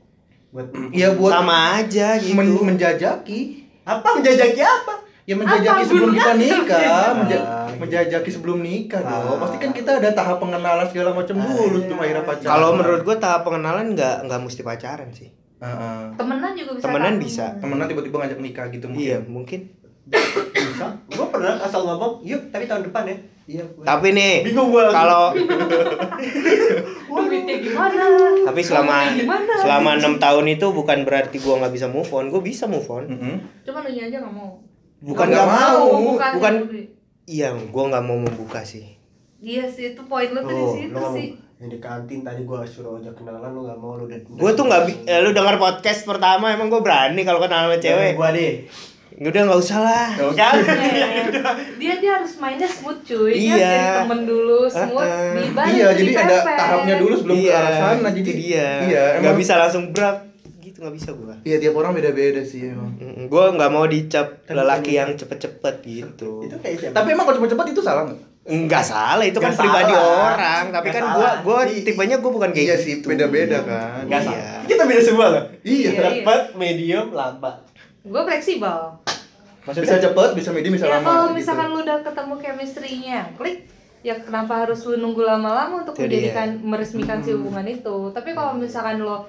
[0.48, 3.42] Buat Iya buat sama aja gitu men- menjajaki.
[3.82, 4.94] apa menjajaki apa?
[5.28, 6.80] Ya menjajaki Apa sebelum kita nikah,
[7.14, 7.78] menja- Ah, gitu.
[7.78, 9.28] menjajaki sebelum nikah Ah.
[9.28, 9.38] dong.
[9.38, 11.84] Pasti kan kita ada tahap pengenalan segala macam Ah, dulu iya.
[11.84, 12.48] sebelum akhirnya pacaran.
[12.50, 16.02] kalau menurut gua tahap pengenalan nggak nggak mesti pacaran sih Heeh.
[16.16, 17.22] temenan juga bisa Temenan tahu.
[17.22, 17.46] bisa.
[17.60, 19.04] temenan tiba-tiba ngajak nikah gitu mungkin.
[19.04, 19.62] iya mungkin
[20.08, 20.88] Bisa.
[21.06, 23.18] Gue pernah asal ngomong, yuk tapi tahun depan ya.
[23.46, 23.64] Iya.
[23.70, 25.36] gua- tapi nih bingung gue kalau
[27.20, 28.04] duitnya gimana
[28.46, 32.40] tapi selama gimana selama enam tahun itu bukan berarti gua nggak bisa move on gua
[32.40, 33.36] bisa move on Mm-mm.
[33.62, 34.64] cuma lu aja nggak mau
[35.00, 35.82] bukan Nggak mau.
[35.94, 36.54] mau bukan, bukan
[37.26, 38.86] iya gua nggak mau membuka sih
[39.38, 41.14] iya sih itu poin lu tuh di Oh, situ nggak mau.
[41.14, 41.28] sih
[41.58, 44.14] Yang di kantin tadi gue suruh ajak kenalan lu gak mau lu udah.
[44.22, 47.78] gue tuh nggak bi- eh, lu dengar podcast pertama emang gue berani kalau kenal sama
[47.78, 48.54] cewek Gue deh.
[49.20, 50.54] udah nggak usah lah Tuh kan?
[50.54, 51.26] Eh,
[51.76, 53.70] dia dia harus mainnya smooth cuy dia Iya.
[53.74, 58.10] jadi temen dulu smooth di balik Iya, jadi ada tahapnya dulu sebelum ke arah sana
[58.12, 60.27] jadi Iya, dia Iya, nggak emang bisa langsung berat
[60.78, 62.94] gitu nggak bisa gua Iya, tiap orang beda-beda sih emang.
[63.26, 66.94] gue nggak mau dicap Tapi lelaki kan yang cepet-cepet gitu Itu kayak siapa?
[66.94, 68.22] Tapi emang kalau cepet-cepet itu salah nggak?
[68.48, 70.08] Enggak salah, itu kan Nggak pribadi salah.
[70.24, 70.64] orang.
[70.70, 71.16] Tapi Nggak kan salah.
[71.18, 72.86] gua gua I- tipenya gua bukan kayak Iya gitu.
[72.86, 74.06] sih, beda-beda kan.
[74.06, 74.30] Gak Iya.
[74.32, 74.62] salah.
[74.64, 75.44] Kita beda semua loh.
[75.66, 75.90] Iya.
[75.90, 76.00] Iya.
[76.14, 77.56] Cepat, medium, lambat.
[78.06, 78.80] gue fleksibel
[79.68, 81.04] Bisa cepet, bisa medium, bisa ya lama.
[81.04, 81.36] kalau gitu.
[81.36, 83.68] misalkan lu udah ketemu chemistry-nya klik
[84.00, 86.08] ya kenapa harus lu nunggu lama-lama untuk dia.
[86.32, 89.28] menjadikan meresmikan si hubungan itu tapi kalau misalkan lo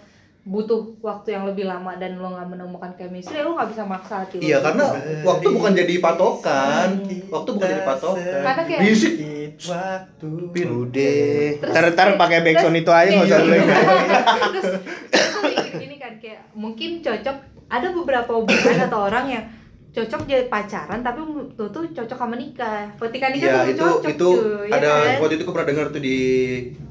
[0.48, 4.36] butuh waktu yang lebih lama dan lo nggak menemukan chemistry lu nggak bisa maksa hati
[4.36, 4.84] lo Iya, karena
[5.22, 6.88] waktu bukan jadi patokan.
[7.28, 8.40] Waktu bukan jadi patokan.
[8.42, 9.12] Karena kayak- Bisik.
[9.60, 10.28] Waktu.
[10.50, 10.66] Pin.
[10.70, 11.44] Udah.
[11.60, 13.60] Terus- ntar pakai backsound itu aja nggak usah Iya.
[14.48, 14.72] terus
[15.12, 15.38] aku
[15.76, 17.36] gini kan kayak mungkin cocok
[17.68, 19.44] ada beberapa hubungan atau orang yang
[19.90, 21.18] cocok jadi pacaran tapi
[21.52, 24.28] tuh tuh cocok sama nikah ketika nikah Iya, tuh itu cocok itu
[24.64, 25.16] ya ada kan?
[25.18, 26.18] waktu itu gue pernah dengar tuh di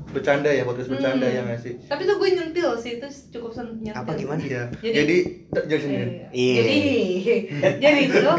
[0.10, 1.36] bercanda ya, podcast bercanda Hmm.
[1.36, 1.74] ya nggak sih?
[1.84, 4.40] tapi tuh gue nyentil sih itu cukup sen nyentil Apa gimana?
[4.40, 4.64] Iya.
[4.74, 5.18] Jadi- Jadi
[5.68, 5.96] jadi.
[6.32, 6.56] Iya.
[6.58, 6.78] Jadi,
[7.84, 8.34] jadi lo,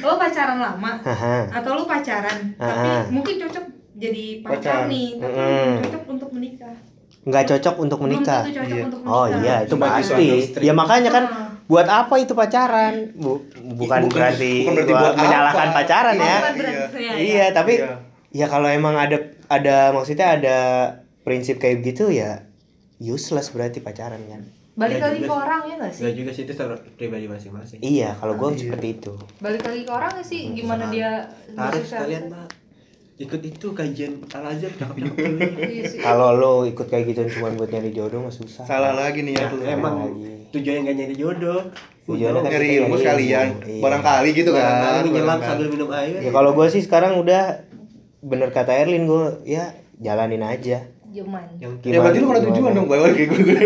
[0.00, 0.92] lo pacaran lama
[1.48, 3.64] atau lo pacaran, tapi mungkin cocok
[3.94, 4.90] jadi pacar Pacar.
[4.90, 6.74] nih, tapi belum cocok untuk menikah.
[7.22, 8.42] Nggak cocok untuk menikah.
[8.42, 8.82] cocok Iya.
[8.84, 9.14] untuk menikah.
[9.14, 10.26] Oh iya, itu Cuma pasti.
[10.58, 11.48] Ya makanya kan Ah.
[11.64, 13.14] buat apa itu pacaran?
[13.14, 15.76] Bu- bukan, Bukan- berarti, bukan berarti buat menyalahkan apa.
[15.76, 16.36] pacaran Oh, ya.
[16.50, 16.82] Iya.
[16.90, 17.94] ya, Iya, tapi Iya.
[18.34, 19.16] ya kalau emang ada
[19.46, 20.56] ada maksudnya ada
[21.22, 22.46] prinsip kayak gitu ya
[22.98, 24.42] useless berarti pacaran kan.
[24.72, 26.02] Balik lagi juga ke orang ya nggak sih?
[26.02, 26.52] Gak juga sih itu
[26.96, 27.78] pribadi masing-masing.
[27.80, 28.58] Iya, kalau gue Iya.
[28.58, 29.12] seperti itu.
[29.38, 30.40] Balik lagi ke orang nggak sih?
[30.50, 30.92] Gimana Salah.
[30.92, 31.10] dia
[31.52, 32.46] Harus kalian mah
[33.18, 34.72] ikut itu kajian al azhar.
[34.96, 35.84] Iya.
[36.00, 38.64] Kalau lo ikut kayak gitu cuma buat nyari jodoh mah susah.
[38.64, 39.56] Salah lagi nih ya Ya, lu.
[39.62, 39.94] emang
[40.48, 41.60] tujuannya gak nyari jodoh.
[42.02, 43.46] Tujuannya kan nyari ilmu sekalian.
[43.62, 43.78] iya.
[43.78, 44.64] Barangkali gitu kan.
[45.04, 45.44] Barangkali.
[45.44, 46.16] sambil minum air.
[46.18, 47.60] Ya kalau gue sih sekarang udah
[48.22, 50.88] bener kata Erlin gue ya jalanin aja.
[51.12, 51.44] Cuman.
[51.60, 53.60] Yang Ya berarti lu gak ada tujuan dong, bawa kayak gue.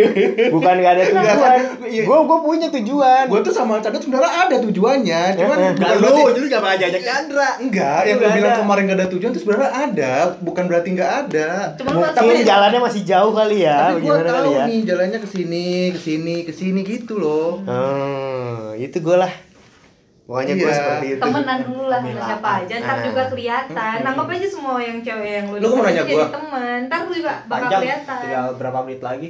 [0.50, 1.58] Bukan gak ada tujuan.
[1.86, 2.02] Iya.
[2.02, 3.24] Gue gue punya tujuan.
[3.30, 5.72] Gue tuh sama Chandra sebenarnya ada tujuannya, cuman Eh, eh.
[5.72, 7.48] bukan Bukan berarti lu, jadi gak bakal ajak Chandra.
[7.56, 11.50] enggak, yang gue bilang kemarin gak ada tujuan tuh sebenarnya ada, bukan berarti nggak ada.
[11.78, 13.94] Cuman Mungkin jalannya masih jauh kali ya.
[13.94, 14.64] Tapi gue tahu ya?
[14.66, 17.62] nih jalannya ke sini, ke sini, ke sini gitu loh.
[17.62, 19.45] Hmm, itu gue lah.
[20.26, 20.74] Pokoknya gue Iya.
[20.74, 21.22] seperti itu.
[21.22, 23.04] temenan dulu lah sama siapa aja ntar Ah.
[23.06, 26.26] juga kelihatan anggap aja semua yang cewek yang lu Lu mau nanya jadi gua?
[26.28, 29.28] teman ntar lu juga bakal Panjang, kelihatan tinggal berapa menit lagi.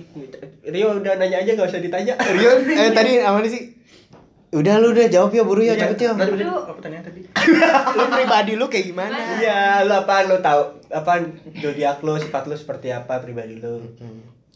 [0.65, 2.15] Rio udah nanya aja gak usah ditanya.
[2.35, 3.63] Rio, eh tadi apa sih?
[4.49, 6.17] Udah lu udah jawab ya buru ya, cepet ya.
[6.17, 7.21] Tadi apa pertanyaan tadi?
[7.93, 9.17] Lu pribadi lu kayak gimana?
[9.37, 10.63] Iya, lu apaan lu tahu?
[10.89, 11.23] Apaan
[11.53, 13.85] zodiak lu, sifat lu seperti apa pribadi lu?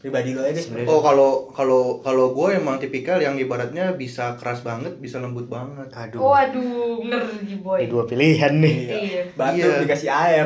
[0.01, 0.89] Pribadi lu aja sebenarnya.
[0.89, 5.93] Oh kalau kalau kalau gue emang tipikal yang ibaratnya bisa keras banget, bisa lembut banget.
[5.93, 6.17] Aduh.
[6.19, 8.75] waduh ngeri boy Ini dua pilihan nih.
[8.89, 9.77] iya Batu Iya.
[9.79, 10.45] dikasih air.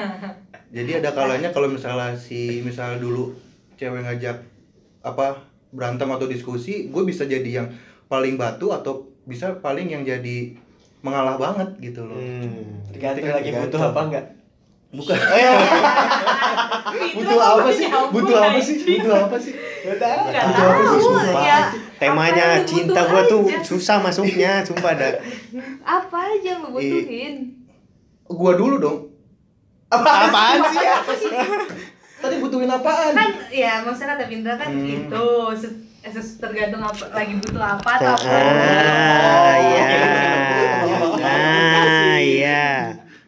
[0.76, 3.36] Jadi ada kalanya kalau misalnya si misal dulu
[3.74, 4.40] cewek ngajak
[5.02, 7.68] apa berantem atau diskusi, gue bisa jadi yang
[8.06, 10.56] paling batu atau bisa paling yang jadi
[11.00, 12.80] mengalah banget gitu loh Hmm.
[12.90, 14.24] Tergantung Kan lagi butuh apa enggak.
[14.90, 15.14] Bukan
[16.90, 20.20] Itu butuh apa apa sih butuh apa sih butuh apa sih Enggak tahu.
[20.28, 21.00] Nggak Butuh apa sih?
[21.00, 21.42] Sumpah.
[21.42, 21.60] ya.
[21.96, 23.58] Temanya Apa cinta gua tuh aja?
[23.62, 25.12] susah masuknya, sumpah dah.
[25.80, 27.34] Apa aja yang lu butuhin?
[28.26, 28.98] gua dulu dong
[29.88, 30.86] Apaan sih?
[32.16, 34.86] tadi butuhin apaan Kan ya maksudnya kata Pindra kan Hmm.
[34.86, 35.26] itu
[35.56, 35.88] se-
[36.36, 38.28] tergantung apa lagi butuh apa atau apa.
[38.28, 39.88] Ah, iya.
[41.18, 42.64] Ah, iya.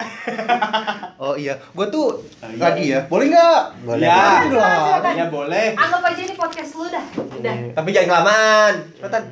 [1.22, 2.18] oh iya gua tuh
[2.58, 4.02] lagi ya boleh nggak Boleh.
[4.02, 4.42] Ya.
[4.44, 5.14] Boleh.
[5.14, 5.66] Ya boleh.
[5.72, 7.04] Anggap aja ini podcast lu dah.
[7.32, 7.54] Udah.
[7.72, 8.72] Tapi jangan kelamaan.
[8.92, 9.22] Cepetan.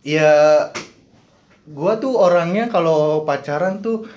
[0.00, 0.32] ya
[1.64, 4.08] gua tuh orangnya kalau pacaran tuh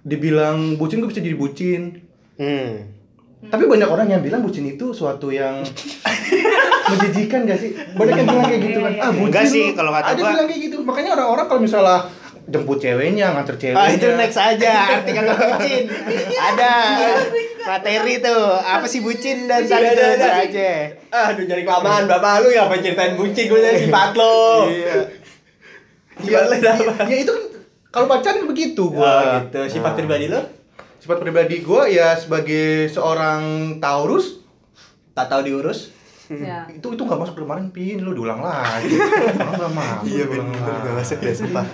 [0.00, 2.00] dibilang bucin gua bisa jadi bucin
[2.36, 2.92] Hmm.
[3.42, 5.64] Tapi banyak orang yang bilang bucin itu suatu yang
[6.90, 7.72] menjijikan gak sih?
[7.94, 8.92] Banyak yang bilang kayak gitu kan.
[8.92, 10.76] Iya, Ah, bucin Enggak sih, kalau kata Ada gua- bilang kayak gitu.
[10.82, 11.98] Makanya orang-orang kalau misalnya
[12.46, 13.80] jemput ceweknya, nganter ceweknya.
[13.80, 15.84] Ah, itu next aja, arti kata bucin.
[16.32, 16.72] Ada
[17.60, 18.44] materi tuh.
[18.54, 20.16] Apa sih bucin dan Bucin, tadi tuh ada.
[20.16, 20.70] ntar aja.
[21.26, 24.70] Aduh jadi kelamaan bapak lu ya apa ceritain bucin gue dari sifat lo.
[24.70, 24.94] Iya.
[26.16, 26.94] Sifat lo Ya, apa?
[27.04, 27.44] ya itu kan
[27.90, 29.42] kalau pacaran begitu Oh, gua.
[29.42, 29.60] gitu.
[29.72, 29.96] Sifat Ah.
[29.96, 30.40] pribadi lo?
[30.96, 33.42] Sifat pribadi gua ya sebagai seorang
[33.78, 34.42] Taurus
[35.12, 35.95] Tak tahu diurus.
[36.26, 36.66] Ya.
[36.76, 38.98] itu itu nggak masuk kemarin pin lu diulang lagi
[39.38, 40.82] orang nggak masuk Iya diulang bener, lagi.
[40.82, 41.66] gak masuk deh sumpah.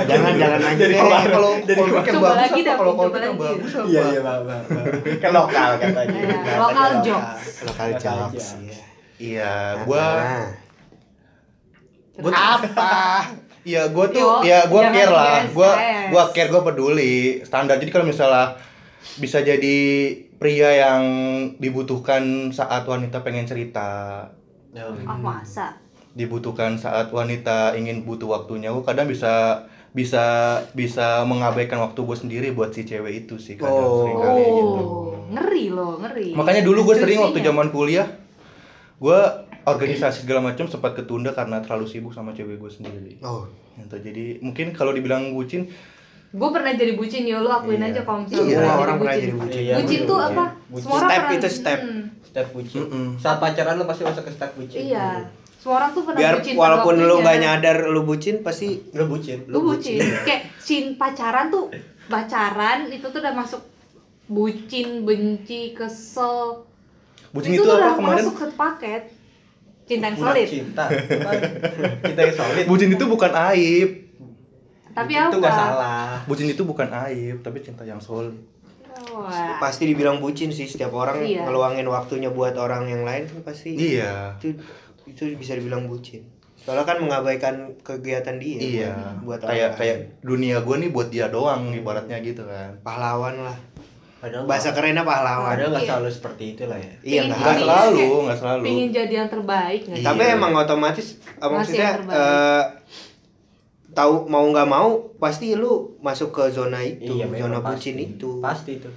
[0.00, 0.96] Jangan jangan Jadi deh.
[0.96, 3.44] kalau kalau Jadi kalau yang coba bagus lagi apa dah, kalau coba kalau yang lagi.
[3.46, 4.60] bagus apa Iya iya bapak.
[5.22, 6.16] Kan lokal katanya.
[6.16, 7.52] Iya, Katanya lokal jokes.
[7.62, 8.46] Lokal jokes.
[8.58, 8.76] iya.
[9.18, 10.06] iya gua.
[12.16, 12.92] Gua apa?
[13.60, 15.40] Iya, gua tuh ya gua jangan care lah.
[15.50, 15.70] Gua
[16.08, 17.40] gua care, gua peduli.
[17.42, 17.76] Standar.
[17.76, 18.56] Jadi kalau misalnya
[19.16, 19.76] bisa jadi
[20.40, 21.02] pria yang
[21.60, 24.24] dibutuhkan saat wanita pengen cerita,
[24.72, 25.76] Ah masa?
[26.10, 32.48] dibutuhkan saat wanita ingin butuh waktunya, gua kadang bisa bisa bisa mengabaikan waktu gue sendiri
[32.54, 33.98] buat si cewek itu sih kadang Oh.
[34.06, 34.82] sering kali gitu.
[34.82, 36.28] Oh, ngeri loh, ngeri.
[36.34, 38.06] Makanya dulu gue sering waktu zaman kuliah,
[39.02, 39.20] gue
[39.66, 43.12] organisasi segala macam sempat ketunda karena terlalu sibuk sama cewek gue sendiri.
[43.20, 43.50] Oh.
[43.76, 43.96] Gitu.
[43.98, 45.66] Jadi mungkin kalau dibilang bucin,
[46.30, 47.90] gue pernah jadi bucin ya lu akuin Iya.
[47.90, 49.20] aja kalau misalnya Iya, pernah orang jadi pernah bucin.
[49.20, 49.60] jadi bucin.
[49.60, 50.28] Iya, bucin betul, tuh iya.
[50.30, 50.44] apa?
[50.64, 50.80] Bucin.
[50.80, 51.78] Semua orang Step pernah- itu step.
[51.80, 52.80] Hmm, Step bucin.
[52.80, 53.06] Mm-mm.
[53.16, 54.80] Saat pacaran lo pasti masuk ke step bucin.
[54.80, 55.08] iya.
[55.56, 57.20] Semua orang tuh pernah Biar bucin walaupun lu waktunya.
[57.20, 59.38] nggak nyadar lu bucin pasti Lo bucin.
[59.44, 59.98] lu bucin.
[60.26, 61.66] Kayak cin pacaran tuh
[62.06, 63.60] pacaran itu tuh udah masuk
[64.26, 66.62] bucin, benci, kesel.
[67.30, 68.22] bucin itu, itu, tuh apa udah kemarin?
[68.24, 69.02] masuk ke paket.
[69.84, 70.46] Cinta yang solid.
[70.46, 70.84] cinta.
[72.00, 72.64] Cinta yang solid.
[72.64, 73.90] Bucin itu bukan aib.
[74.90, 75.36] Tapi Itu apa?
[75.38, 76.10] nggak salah.
[76.24, 78.34] Bucin itu bukan aib, tapi cinta yang solid.
[79.08, 79.56] Wah.
[79.58, 81.42] pasti dibilang bucin sih setiap orang Iya.
[81.42, 84.36] ngeluangin waktunya buat orang yang lain kan pasti Iya.
[84.36, 84.52] itu
[85.08, 86.20] itu bisa dibilang bucin
[86.58, 88.92] soalnya kan mengabaikan kegiatan dia Iya.
[89.18, 90.20] buat kayak orang kayak lain.
[90.20, 92.76] dunia gue nih buat dia doang ibaratnya gitu kan.
[92.80, 93.56] pahlawan lah
[94.20, 95.90] Padahal bahasa kerennya pahlawan Padahal nggak Iya.
[95.90, 96.92] selalu seperti itu lah ya.
[97.00, 98.62] iya Pingin- nggak selalu, nggak selalu.
[98.62, 100.04] Pingin jadi yang terbaik Iya.
[100.04, 101.06] tapi emang otomatis
[101.40, 102.20] maksudnya yang terbaik.
[102.20, 102.62] eh,
[103.90, 107.90] tahu mau nggak mau pasti lu masuk ke zona itu Iya, zona pasti.
[107.90, 108.90] bucin itu Pasti itu.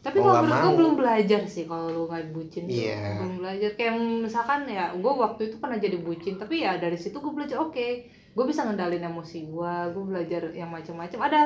[0.00, 2.72] Tapi kalau menurut gue belum belajar sih kalau lu nggak bucin tuh.
[2.72, 3.16] Iya.
[3.16, 7.16] belum belajar kayak misalkan ya gue waktu itu pernah jadi bucin tapi ya dari situ
[7.16, 7.86] gue belajar oke
[8.30, 11.40] gue bisa ngendalin emosi gue gue belajar yang macam-macam ada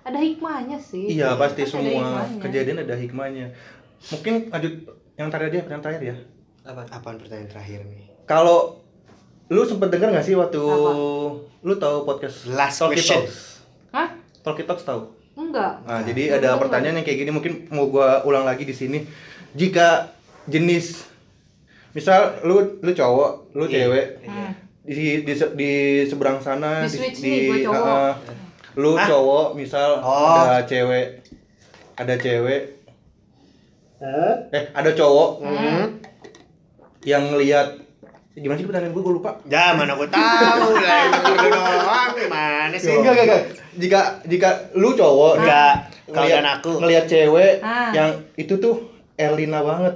[0.00, 2.40] ada hikmahnya sih Iya pasti Pasti ada semua hikmahnya.
[2.40, 3.46] kejadian ada hikmahnya.
[4.02, 4.74] Mungkin lanjut
[5.14, 6.16] yang terakhir aja, yang terakhir ya.
[6.62, 6.82] Apa?
[6.90, 8.79] apaan pertanyaan terakhir nih Kalau
[9.50, 10.90] lu sempet dengar gak sih waktu Apa?
[11.60, 13.20] lu tahu podcast Last Talkie question.
[13.20, 13.38] Talks?
[13.90, 14.08] Hah?
[14.40, 15.10] Talkie Talks tahu?
[15.32, 16.60] enggak Nah, jadi Belum ada tahu.
[16.62, 19.02] pertanyaan yang kayak gini mungkin mau gua ulang lagi di sini.
[19.52, 20.12] Jika
[20.46, 21.02] jenis
[21.90, 23.72] misal lu lu cowok, lu Iya.
[23.82, 24.52] cewek Hmm.
[24.82, 25.72] di di se- di
[26.04, 27.86] seberang sana Di switch nih, gua cowok.
[27.88, 28.12] ah.
[28.72, 29.06] lu Hah?
[29.08, 30.46] cowok misal Oh.
[30.46, 31.26] ada cewek
[31.96, 32.62] ada cewek
[34.00, 35.98] eh ada cowok Hmm.
[37.02, 37.80] yang ngelihat
[38.32, 41.02] gimana sih pertanyaan gue gue lupa Ya mana gue tahu lah
[41.42, 42.94] doang mana sih?
[42.94, 43.42] enggak enggak enggak
[43.76, 45.74] jika jika lu cowok Enggak.
[46.08, 46.70] Kalau dan aku.
[46.76, 47.90] ngelihat cewek Ah.
[47.90, 48.74] yang itu tuh
[49.14, 49.94] Erlina banget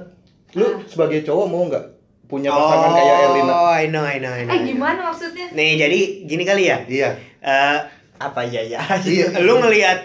[0.53, 0.79] lu Ah.
[0.83, 1.85] sebagai cowok mau nggak
[2.25, 4.51] punya pasangan kayak Erlina Oh, I know, I know, I know.
[4.51, 6.77] eh gimana maksudnya Nih, jadi gini kali ya.
[6.85, 7.09] iya
[7.39, 7.77] Eh,
[8.17, 8.79] Apa ya ya?
[9.05, 9.99] iya lu ngelihat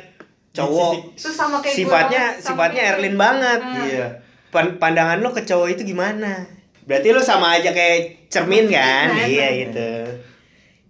[0.51, 3.61] cowok terus sama kayak sifatnya sama sifatnya kayak- Erlin banget.
[3.61, 3.85] Ah.
[3.85, 4.07] iya
[4.51, 6.43] Pan- pandangan lu ke cowok itu gimana?
[6.91, 9.14] Berarti lu sama aja kayak cermin kan?
[9.14, 9.59] Nah, iya nah.
[9.62, 9.91] gitu.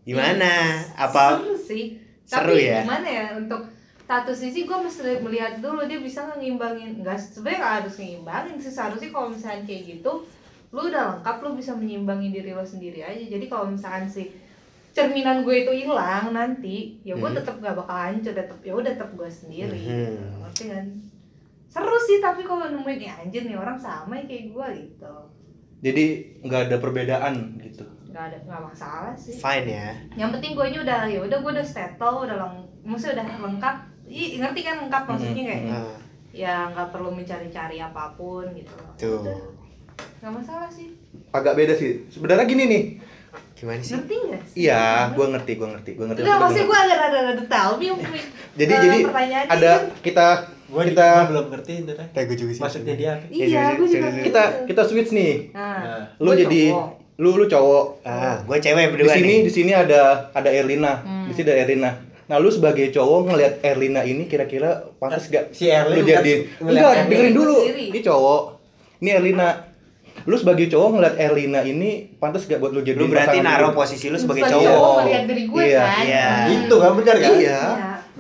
[0.09, 0.53] Gimana?
[0.97, 1.85] Apa seru sih
[2.25, 2.81] Seru tapi ya?
[2.83, 3.69] gimana ya untuk
[4.07, 8.73] satu sisi gue mesti melihat dulu dia bisa ngimbangin nggak sebenarnya nggak harus ngimbangin sih
[8.73, 10.27] seharusnya kalau misalnya kayak gitu
[10.71, 14.31] lu udah lengkap lu bisa menyimbangi diri lo sendiri aja jadi kalau misalkan si
[14.91, 17.39] cerminan gue itu hilang nanti ya gue Hmm.
[17.39, 20.43] tetap gak bakal hancur tetap ya udah tetap gue sendiri Hmm.
[20.43, 20.87] ngerti kan
[21.71, 25.15] seru sih tapi kalau nemuin ya anjir nih orang sama ya kayak gue gitu
[25.81, 26.05] Jadi
[26.45, 27.85] nggak ada perbedaan gitu.
[28.11, 29.89] nggak ada nggak masalah sih Fine ya.
[30.19, 33.77] yang penting gue udah ya udah gue udah settle udah leng maksudnya udah lengkap
[34.11, 35.79] Ih, ngerti kan lengkap maksudnya kayak Hmm.
[35.79, 35.97] Ah,
[36.31, 39.23] ya nggak perlu mencari-cari apa pun gitu tuh.
[39.23, 39.39] Udah,
[40.19, 40.91] nggak masalah sih
[41.31, 42.03] Agak beda sih.
[42.11, 42.83] Sebenarnya gini nih.
[43.55, 43.95] Gimana sih?
[43.95, 46.21] ngerti nggak sih Iya, gua ngerti, gua ngerti, gua ngerti.
[46.21, 46.81] Enggak, Gua maksudnya gue
[47.47, 47.99] tell me yang
[48.59, 48.99] Jadi jadi
[49.47, 49.83] ada kan.
[50.03, 50.27] kita
[50.71, 52.07] Gua kita gua belum ngerti itu teh.
[52.11, 52.63] Kayak gue juga sih.
[52.63, 53.25] Maksudnya dia apa?
[53.29, 54.67] Iya, Iya, gue juga iya, kita gitu.
[54.69, 55.35] kita switch nih.
[55.51, 56.89] Nah, Nah, Lu jadi cowok.
[57.17, 57.85] lu lu cowok.
[58.03, 59.39] Ah, gue cewek Di berdua sini nih.
[59.43, 60.01] di sini ada
[60.31, 60.93] ada Erlina.
[60.99, 61.27] Hmm.
[61.27, 61.91] Di sini ada Erlina.
[62.25, 66.63] Nah, lu sebagai cowok ngelihat Erlina ini kira-kira pantas gak Si Erlin lu jadi ngeliat-
[66.63, 68.41] ngeliat enggak dengerin dulu ini cowok
[68.97, 69.49] ini Erlina
[70.23, 74.07] lu sebagai cowok ngeliat Erlina ini pantas gak buat lu jadi Lu berarti naruh posisi
[74.07, 74.71] lu sebagai Sebagai cowok.
[74.71, 74.95] cowok.
[75.03, 76.03] melihat dari gue Iya, kan.
[76.05, 76.27] iya.
[76.55, 77.31] Itu kan benar kan?
[77.33, 77.61] iya Iya.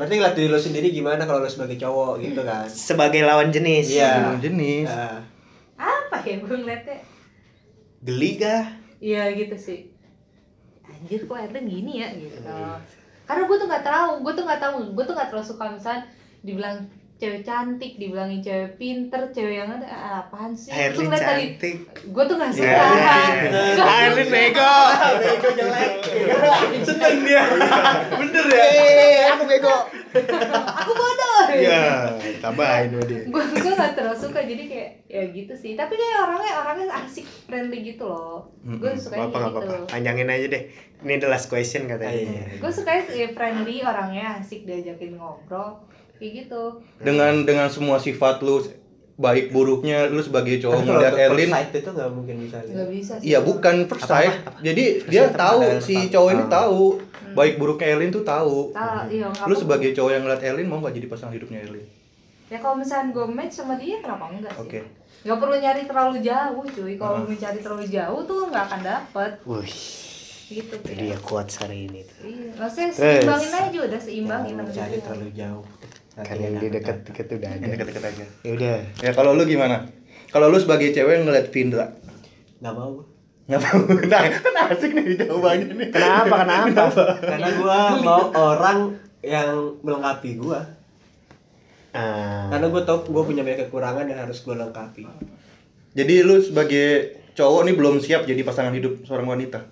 [0.00, 2.64] Berarti ngeliat diri lo sendiri gimana kalau lo sebagai cowok gitu kan?
[2.64, 3.92] Sebagai lawan jenis.
[3.92, 4.32] Iya.
[4.32, 5.20] Belum jenis Nah,
[5.76, 7.04] Apa ya gue ngeliatnya?
[8.00, 8.64] Geli kah?
[8.96, 9.92] Iya gitu sih.
[10.88, 12.40] Anjir kok Erlen gini ya gitu.
[13.28, 16.08] Karena gue tuh nggak tahu, gue tuh nggak tahu, gue tuh nggak terlalu suka misalnya
[16.40, 16.88] dibilang
[17.20, 20.72] cewek cantik, dibilangin cewek pinter, cewek yang ada ah, apaan sih?
[20.72, 21.76] Gue Herlin dari, cantik.
[22.08, 22.72] gue tuh nggak suka.
[22.96, 23.16] Ya.
[23.76, 24.36] Nggak Herlin suka.
[24.40, 24.74] bego.
[25.20, 25.92] bego jelek.
[26.80, 27.42] seneng dia
[28.16, 29.76] bener ya Eh, aku bego.
[30.80, 31.40] Aku bodoh.
[31.50, 33.22] Iya, tambahin dia.
[33.28, 37.26] gue gue nggak terlalu suka jadi kayak ya gitu sih tapi kayak orangnya orangnya asik
[37.44, 39.92] friendly gitu loh gue suka gitu apa-apa.
[39.92, 40.64] Panjangin aja deh.
[41.00, 42.16] Ini the last question katanya.
[42.16, 42.44] Iya.
[42.64, 45.89] gue suka ya friendly orangnya asik diajakin ngobrol
[46.20, 46.62] kayak gitu
[47.00, 48.60] dengan dengan semua sifat lu
[49.16, 52.56] baik buruknya lu sebagai cowok ngeliat first Erlin itu nggak mungkin bisa.
[52.62, 54.32] nggak bisa sih Iya bukan first sight.
[54.58, 56.50] Jadi dia sight tahu si cowok ini tahu.
[56.50, 56.82] tahu
[57.30, 58.72] baik buruknya Erlin tuh tahu.
[58.72, 61.84] Tahu, iya, nggak Lu sebagai cowok yang ngeliat Erlin mau nggak jadi pasangan hidupnya Erlin?
[62.46, 64.80] ya kalau misalnya gue match sama dia kenapa enggak sih Oke.
[65.22, 67.22] nggak perlu nyari terlalu jauh cuy kalau Ah.
[67.22, 69.78] mencari terlalu jauh tuh nggak akan dapet Wih,
[70.50, 70.96] gitu itu ya.
[70.98, 72.18] dia kuat hari ini tuh.
[72.24, 75.04] iya maksudnya seimbangin aja udah seimbangin Jangan sama cari dia.
[75.04, 75.64] terlalu jauh.
[76.22, 76.60] Kan yang enak.
[76.60, 77.60] di deket-deket udah ada.
[77.60, 78.24] Ini deket-deket aja.
[78.40, 78.76] Ya udah.
[78.98, 79.76] Ya kalau lu gimana?
[80.28, 81.86] Kalau lu sebagai cewek ngeliat Vindra,
[82.58, 83.02] Nggak mau.
[83.44, 83.78] nggak mau?
[84.06, 85.88] Nah, kan asik nih jawabannya nih.
[85.90, 86.36] Kenapa?
[86.40, 87.02] Kenapa?
[87.18, 88.78] Karena gua mau orang
[89.20, 89.50] yang
[89.80, 90.62] melengkapi gua.
[91.90, 95.02] Ah, Karena gua tau gua punya banyak kekurangan yang harus gua lengkapi.
[95.90, 96.86] Jadi lu sebagai
[97.32, 99.66] cowok nih belum siap jadi pasangan hidup seorang wanita.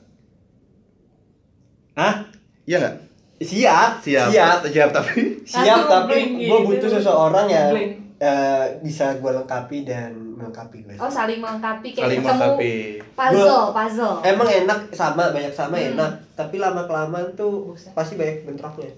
[1.94, 2.26] Hah?
[2.64, 2.96] Iya nggak?
[3.38, 4.28] Siap, Siap.
[4.28, 4.58] siap.
[4.64, 6.66] Siap tapi Siap, tapi gua gitu.
[6.66, 7.70] butuh seseorang yang
[8.18, 10.94] eh, bisa gua lengkapi dan melengkapi gue.
[10.96, 12.74] oh saling melengkapi kayak saling ketemu melengkapi.
[13.12, 15.90] puzzle puzzle Emang enak sama banyak sama Hmm.
[15.92, 17.90] enak, tapi lama kelamaan tuh Buset.
[17.92, 18.90] pasti banyak bentroknya.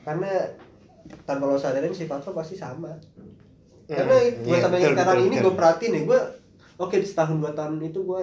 [0.00, 0.32] Karena
[1.22, 2.88] tanpa lo sadarin sifat lo pasti sama.
[3.86, 6.20] Karena Hmm, gue iya, betul, sekarang betul, ini gue perhatiin nih gue
[6.78, 8.22] oke di setahun dua tahun itu gue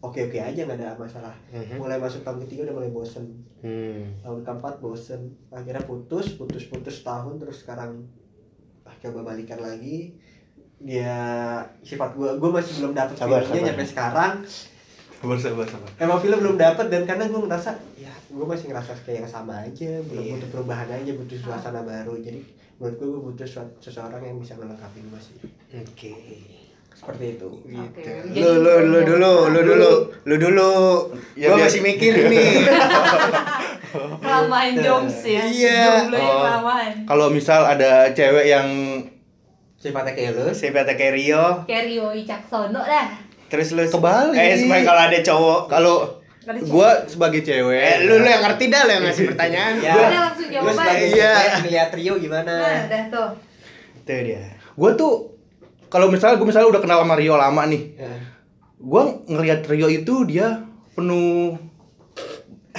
[0.00, 1.34] oke oke aja nggak ada masalah.
[1.48, 1.76] Mhm.
[1.76, 3.24] Mulai masuk tahun ketiga udah mulai bosen.
[3.58, 4.14] Hmm.
[4.20, 5.20] Tahun keempat bosen.
[5.48, 8.06] Akhirnya putus, putus putus tahun terus sekarang
[8.82, 10.14] ah, coba balikan lagi.
[10.78, 11.18] Dia
[11.80, 13.58] sifat gue gue masih belum dapet Sabar, sabar.
[13.60, 14.34] nyampe sekarang.
[15.18, 15.90] Sabar sabar sabar.
[15.98, 19.50] emang film belum dapat dan karena gue ngerasa ya gue masih ngerasa kayak yang sama
[19.58, 20.32] aja belum Iya.
[20.38, 22.38] butuh perubahan aja butuh suasana baru jadi
[22.78, 23.46] menurut gue gue butuh
[23.82, 25.34] seseorang yang bisa melengkapi gue sih
[25.74, 26.14] Oke.
[26.98, 28.02] Seperti itu Oke,
[28.34, 29.92] Lu lu lu dulu, lu dulu,
[30.24, 30.72] lu dulu.
[31.32, 32.66] Ya, Gua masih mikir nih.
[34.20, 36.10] kelamaan joms ya Iya.
[36.10, 36.44] Oh.
[37.06, 38.66] Kalau misal ada cewek yang
[39.74, 41.44] sifatnya kayak lu Siapa kayak Rio.
[41.64, 43.06] kayak Rio Wicaksono dah
[43.48, 44.34] Terus lu Kebalik.
[44.34, 45.94] Eh, sebenarnya kalau ada cowok kalau
[46.66, 49.74] gua sebagai cewek Eh, lu lu yang ngerti dah lu yang ngasih pertanyaan.
[49.78, 50.74] ya Udah langsung lu jawaban.
[50.74, 51.30] sebagai Iya.
[51.32, 53.28] cewek ngeliat Rio gimana nah dah tuh
[53.96, 54.44] Itu dia.
[54.74, 55.37] gua tuh
[55.88, 58.12] kalau misalnya gua misalnya udah kenal sama Rio lama nih Ya.
[58.78, 60.64] gua ngelihat Rio itu dia
[60.94, 61.56] penuh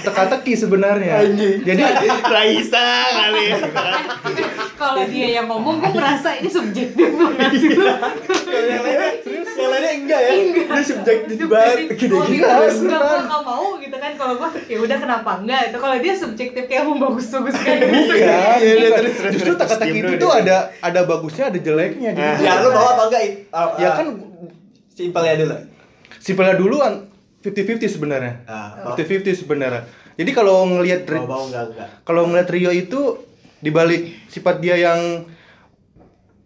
[0.01, 1.13] teka-teki sebenarnya.
[1.59, 1.81] Jadi
[2.33, 3.47] Raisa kali.
[4.73, 9.09] kalau dia yang ngomong gue merasa ini subjektif banget sih Kalau yang lainnya
[9.51, 10.21] yang lainnya enggak.
[10.21, 10.33] Ya
[10.69, 12.07] dia subjektif Subjektif.
[12.09, 12.71] banget.
[12.71, 12.87] Gue
[13.19, 15.61] nggak mau gitu kan kalau gue ya udah kenapa enggak?
[15.67, 18.13] Itu kalau dia subjektif kayak mau bagus-bagus kayak gitu.
[18.15, 22.51] Iya, Iya, iya, terus, justru teka-teki itu dulu tuh ada ada bagusnya ada jeleknya ya
[22.61, 23.21] lu mau apa enggak?
[23.77, 24.07] Ya kan
[24.89, 25.55] simpelnya dulu.
[26.19, 26.93] Simpelnya duluan
[27.39, 28.33] 50-50 sebenarnya.
[28.43, 29.83] Ah, 50-50 sebenarnya.
[30.19, 31.07] Jadi kalau ngelihat
[32.03, 33.23] kalau ngelihat Rio itu
[33.63, 35.23] dibalik sifat dia yang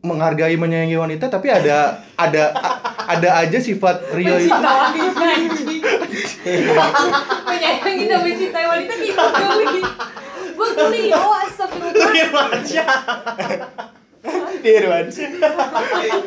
[0.04, 2.54] menghargai menyayangi wanita tapi ada ada
[3.10, 4.54] ada aja sifat Rio itu.
[7.50, 9.82] Menyayangi dan mencintai wanita nih geli
[10.54, 11.10] gue geli
[14.64, 15.30] astagfirullah Dirwansyah.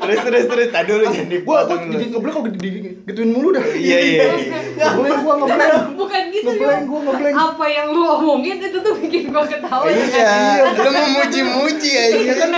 [0.04, 2.68] terus terus terus tadi dulu jadi Gua gua jadi ngeblank kok di, di,
[3.08, 3.64] gituin mulu dah.
[3.64, 4.24] Iya iya.
[4.36, 4.86] iya.
[4.92, 5.84] Ngeblank gua ngeblank.
[5.96, 6.88] bukan gitu Ngeblank Yo.
[6.90, 7.34] gua ngeblank.
[7.34, 9.96] apa yang lu omongin itu tuh bikin gue ketawa ya?
[9.96, 10.32] Iya,
[10.76, 12.50] lu mau muji-muji aja Iya kan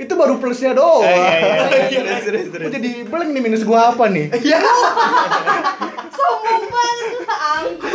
[0.00, 1.04] itu baru plusnya doang.
[1.04, 2.68] Oh, iya, iya, iya.
[2.74, 4.32] Jadi blank nih minus gua apa nih?
[6.16, 7.28] sombong banget.
[7.28, 7.88] Angku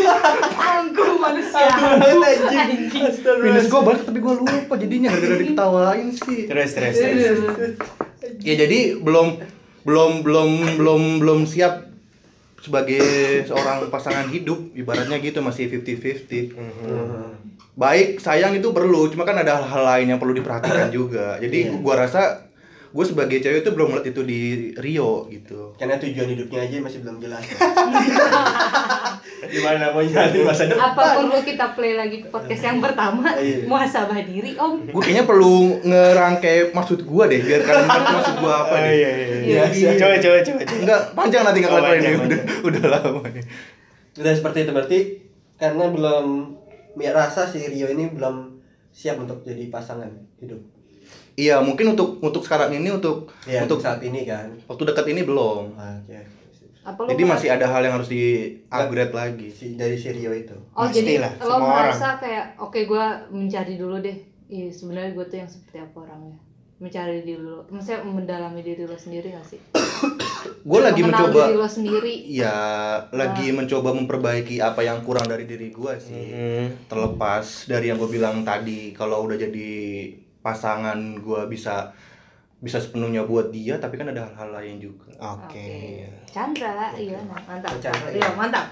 [0.54, 1.66] angku manusia.
[1.66, 2.94] Anjing.
[3.42, 6.46] Minus gua banyak tapi gua lupa jadinya gara-gara diketawain sih.
[6.46, 7.40] Terus terus terus.
[8.46, 9.42] Ya jadi belum
[9.82, 11.90] belum belum belum belum siap
[12.62, 19.60] sebagai seorang pasangan hidup ibaratnya gitu masih 50-50 baik sayang itu perlu cuma kan ada
[19.60, 22.48] hal-hal lain yang perlu diperhatikan juga jadi gua rasa
[22.90, 24.42] gue sebagai cewek itu belum melihat itu di
[24.74, 27.44] Rio gitu Karena tujuan hidupnya aja masih belum jelas.
[29.46, 30.96] Gimana mau nyari masa depan?
[30.96, 33.68] apa perlu kita play lagi podcast yang pertama Iya.
[33.68, 38.54] muhasabah diri om gue kayaknya perlu ngerangkai maksud gua deh biar kalian ngerti maksud gua
[38.62, 39.26] apa Oh nih iya iya.
[39.44, 39.90] Iya, iya.
[39.96, 40.60] Coba coba coba.
[40.74, 43.44] enggak panjang nanti nggak Oh, kalian ini udah udah lama nih
[44.16, 45.00] Udah seperti itu berarti
[45.56, 46.28] karena belum
[46.96, 48.58] ya rasa si Rio ini belum
[48.90, 50.60] siap untuk jadi pasangan hidup.
[51.36, 54.56] iya mungkin untuk untuk sekarang ini untuk Ya, untuk saat ini kan.
[54.64, 56.18] waktu dekat ini belum Oke.
[56.82, 58.24] apa jadi merasa- masih ada hal yang harus di
[58.68, 60.56] upgrade lagi Si dari si Rio itu.
[60.72, 64.18] oh jadi Pastilah, lo semua merasa kayak oke gue mencari dulu deh
[64.48, 66.38] iya sebenarnya gue tuh yang seperti apa orangnya
[66.78, 69.60] mencari diri lo maksudnya mendalami diri lo sendiri gak sih
[70.46, 72.14] gue lagi mencoba diri lo sendiri.
[72.30, 72.58] Ya
[73.14, 76.26] lagi mencoba memperbaiki apa yang kurang dari diri gue sih.
[76.32, 76.68] Hmm.
[76.90, 79.74] terlepas dari yang gue bilang tadi kalau udah jadi
[80.46, 81.94] pasangan gue bisa
[82.64, 85.12] bisa sepenuhnya buat dia tapi kan ada hal-hal lain juga.
[85.22, 86.02] Oke.
[86.32, 87.78] Chandra iya nah, mantap.
[87.78, 88.30] Chandra, iya iya.
[88.34, 88.66] mantap.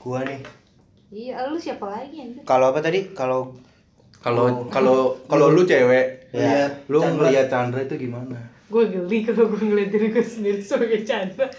[0.00, 0.40] Gua nih.
[1.10, 3.10] iya lu siapa lagi Kalau apa tadi?
[3.14, 3.54] Kalau
[4.20, 5.62] kalau kalau kalau lu.
[5.64, 6.70] cewek Iya.
[6.86, 8.38] lu ngeliat Chandra itu gimana
[8.70, 11.50] gue geli kalau gue ngeliat diri gue sendiri sebagai Chandra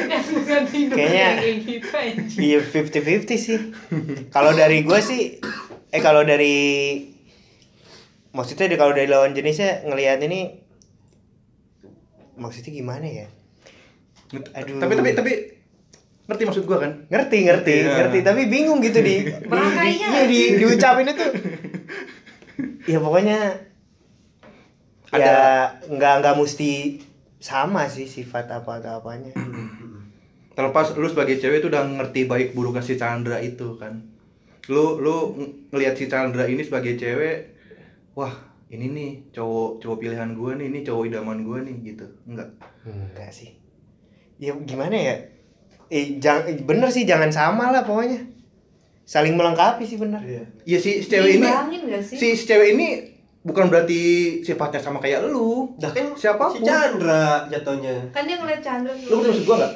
[0.00, 3.58] yang dengan hidupnya Kayaknya- kayak anjing Iya 50-50 sih.
[4.28, 5.36] Kalau dari gua sih
[5.86, 6.56] eh kalau dari
[8.30, 10.56] maksudnya di- kalau dari lawan jenisnya ngelihat ini
[12.34, 13.26] maksudnya gimana ya?
[14.54, 14.76] Aduh.
[14.78, 15.32] tapi tapi tapi
[16.26, 17.92] ngerti maksud gue kan Ngerti, ngerti, Iya.
[17.98, 20.56] ngerti, tapi bingung gitu di di, di, Merangkainya iya, di, sih.
[20.56, 21.26] diucapin itu.
[22.84, 23.67] Ya pokoknya
[25.14, 25.36] ya
[25.88, 27.00] nggak nggak mesti
[27.38, 29.32] sama sih sifat apa atau apanya.
[30.58, 34.02] terlepas lu sebagai cewek itu udah ngerti baik buruknya si Chandra itu kan
[34.66, 37.54] lu lu ng- ngelihat si Chandra ini sebagai cewek
[38.18, 38.34] wah
[38.66, 42.50] ini nih cowok cowok pilihan gue nih ini cowok idaman gue nih gitu enggak
[42.82, 43.54] Enggak sih.
[44.36, 45.14] Ya gimana ya?
[45.88, 48.18] Eh jangan bener sih jangan sama lah pokoknya.
[49.04, 50.20] Saling melengkapi sih bener.
[50.20, 50.44] Iya.
[50.66, 51.48] ya si, si cewek ini
[52.02, 52.16] sih?
[52.16, 52.86] si, si cewek ini
[53.40, 54.00] bukan berarti
[54.40, 56.52] sifatnya sama kayak lu Dah kan Siapa pun.
[56.52, 57.94] si Chandra jatuhnya.
[58.10, 59.74] kan dia ngeliat Chandra lu ngerti maksud gue nggak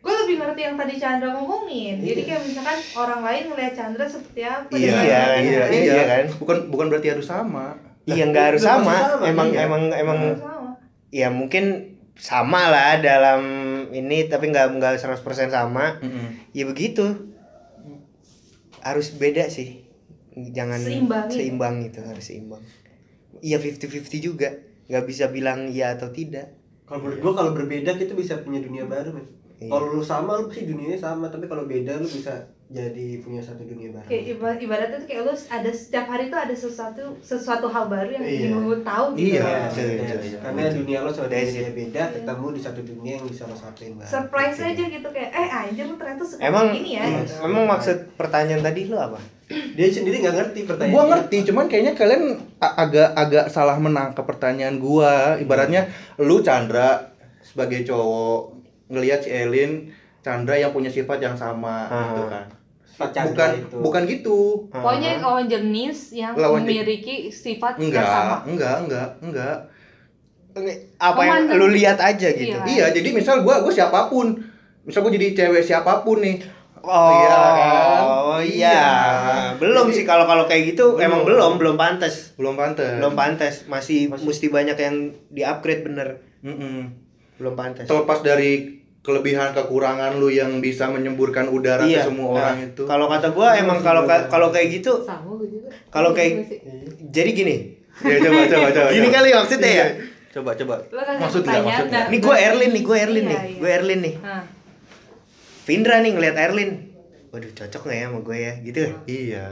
[0.00, 4.40] gue lebih ngerti yang tadi Chandra ngomongin jadi kayak misalkan orang lain ngeliat Chandra seperti
[4.42, 6.24] apa Iya, iya, ngeliat iya, iya, iya kan?
[6.36, 7.74] bukan bukan berarti harus sama
[8.04, 8.92] Iya nggak harus sama.
[9.16, 9.64] sama, Emang iya.
[9.64, 10.76] emang emang Sama.
[11.08, 11.64] ya mungkin
[12.14, 13.40] sama lah dalam
[13.90, 15.96] ini tapi nggak nggak 100% sama.
[15.98, 16.52] Mm-mm.
[16.52, 17.32] Ya begitu.
[18.78, 19.88] Harus beda sih.
[20.36, 21.32] Jangan Seimbangin.
[21.32, 22.60] seimbang itu harus seimbang.
[23.40, 24.50] Iya 50-50 juga.
[24.84, 26.52] nggak bisa bilang iya atau tidak.
[26.84, 29.24] Kalau menurut gua kalau berbeda kita bisa punya dunia baru, men.
[29.56, 29.72] Iya.
[29.72, 33.62] Kalau lu sama lu pasti dunianya sama, tapi kalau beda lu bisa jadi punya satu
[33.62, 34.02] dunia baru.
[34.04, 38.10] kayak iba- ibaratnya tuh kayak lu ada setiap hari tuh ada sesuatu sesuatu hal baru
[38.10, 38.50] yang Iya.
[38.50, 40.16] ingin lu tahu gitu Iya, betul, Iya, betul, iya.
[40.18, 40.40] betul.
[40.42, 43.92] Karena dunia lo sama That's dunia beda, ketemu di satu dunia yang bisa lo satuin
[43.94, 44.10] banget.
[44.10, 47.18] surprise aja gitu kayak eh anjir lu ternyata suka Emang ini ya Iya.
[47.22, 47.34] gitu.
[47.46, 49.18] emang maksud pertanyaan tadi lu apa?
[49.76, 50.96] Dia sendiri nggak ngerti pertanyaannya.
[50.96, 52.22] Gua ngerti, cuman kayaknya kalian
[52.58, 55.36] a- agak agak salah menangkap pertanyaan gua.
[55.36, 55.86] Ibaratnya
[56.18, 58.50] lu Chandra sebagai cowok
[58.88, 62.08] ngelihat si Elin Chandra yang punya sifat yang sama Ah.
[62.10, 62.46] gitu kan.
[62.94, 63.76] Bukan itu.
[63.76, 64.38] bukan gitu.
[64.68, 66.86] pokoknya lawan jenis yang Lawan jenis.
[66.86, 69.56] memiliki sifat yang sama Enggak, enggak, enggak,
[70.54, 70.76] enggak.
[70.96, 72.54] apa yang lu lihat aja gitu.
[72.54, 72.62] Iya.
[72.64, 74.38] Iya, jadi misal gua gua siapa pun.
[74.82, 76.38] Misal gua jadi cewek siapa pun nih.
[76.78, 78.02] Oh Iya kan?
[78.04, 78.70] Oh iya.
[78.70, 78.82] Iya.
[79.56, 81.02] Belum Jadi- sih kalau kalau kayak gitu Belum.
[81.02, 82.36] emang belum belum pantas.
[82.36, 82.94] Belum pantas.
[82.94, 83.54] Belum pantas.
[83.66, 84.96] Masih, Masih- mesti banyak yang
[85.28, 86.20] di-upgrade bener.
[86.40, 86.92] Mm-mm.
[87.34, 87.88] Belum pantas.
[87.88, 92.00] Terlepas dari kelebihan kekurangan lu yang bisa menyemburkan udara Iya.
[92.00, 92.82] ke semua orang Nah, itu.
[92.82, 95.04] Kalau kata gua emang kalau ka- kalau kayak gitu
[95.86, 96.48] Kalau Lu kayak-
[97.08, 97.56] jadi gini.
[98.00, 98.88] Ya coba coba coba.
[98.90, 99.14] Gini coba.
[99.14, 99.86] kali maksudnya ya.
[100.30, 100.74] Coba coba.
[100.82, 102.00] Lu kasih Maksud nggak pertanyaan maksud nggak?
[102.00, 103.38] dan- Nih gue Erlin nih, gue Erlin Iya, nih.
[103.44, 103.58] iya.
[103.60, 104.14] Gue Erlin nih.
[104.18, 104.42] Nah,
[105.62, 106.70] Vindra nih ngeliat Erlin
[107.30, 109.46] waduh cocok nggak ya sama gue ya gitu Iya.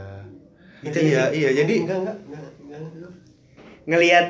[0.81, 1.49] Itu iya, iya.
[1.53, 3.13] Jadi enggak enggak enggak, enggak, enggak.
[3.85, 4.27] ngelihat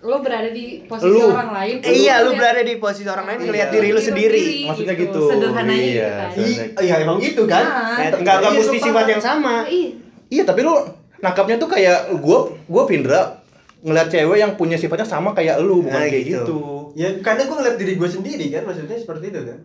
[0.00, 1.28] lo berada di posisi Lu.
[1.28, 3.74] orang lain eh, iya lu berada di posisi orang lain ngelihat Iya.
[3.74, 5.20] diri lu sendiri Maksudnya gitu.
[5.26, 6.12] sederhananya Iya.
[6.30, 9.90] gitu kan iya emang gitu kan Nah, nggak nggak Iya, mesti sifat yang sama iya
[10.26, 10.74] Iya, tapi lu
[11.18, 13.40] nangkapnya tuh kayak gua gua Vindra
[13.80, 16.40] ngeliat cewek yang punya sifatnya sama kayak lu, bukan Nah, kayak gitu.
[16.40, 16.58] gitu.
[16.94, 19.58] ya karena gue ngeliat diri gue sendiri kan maksudnya seperti itu kan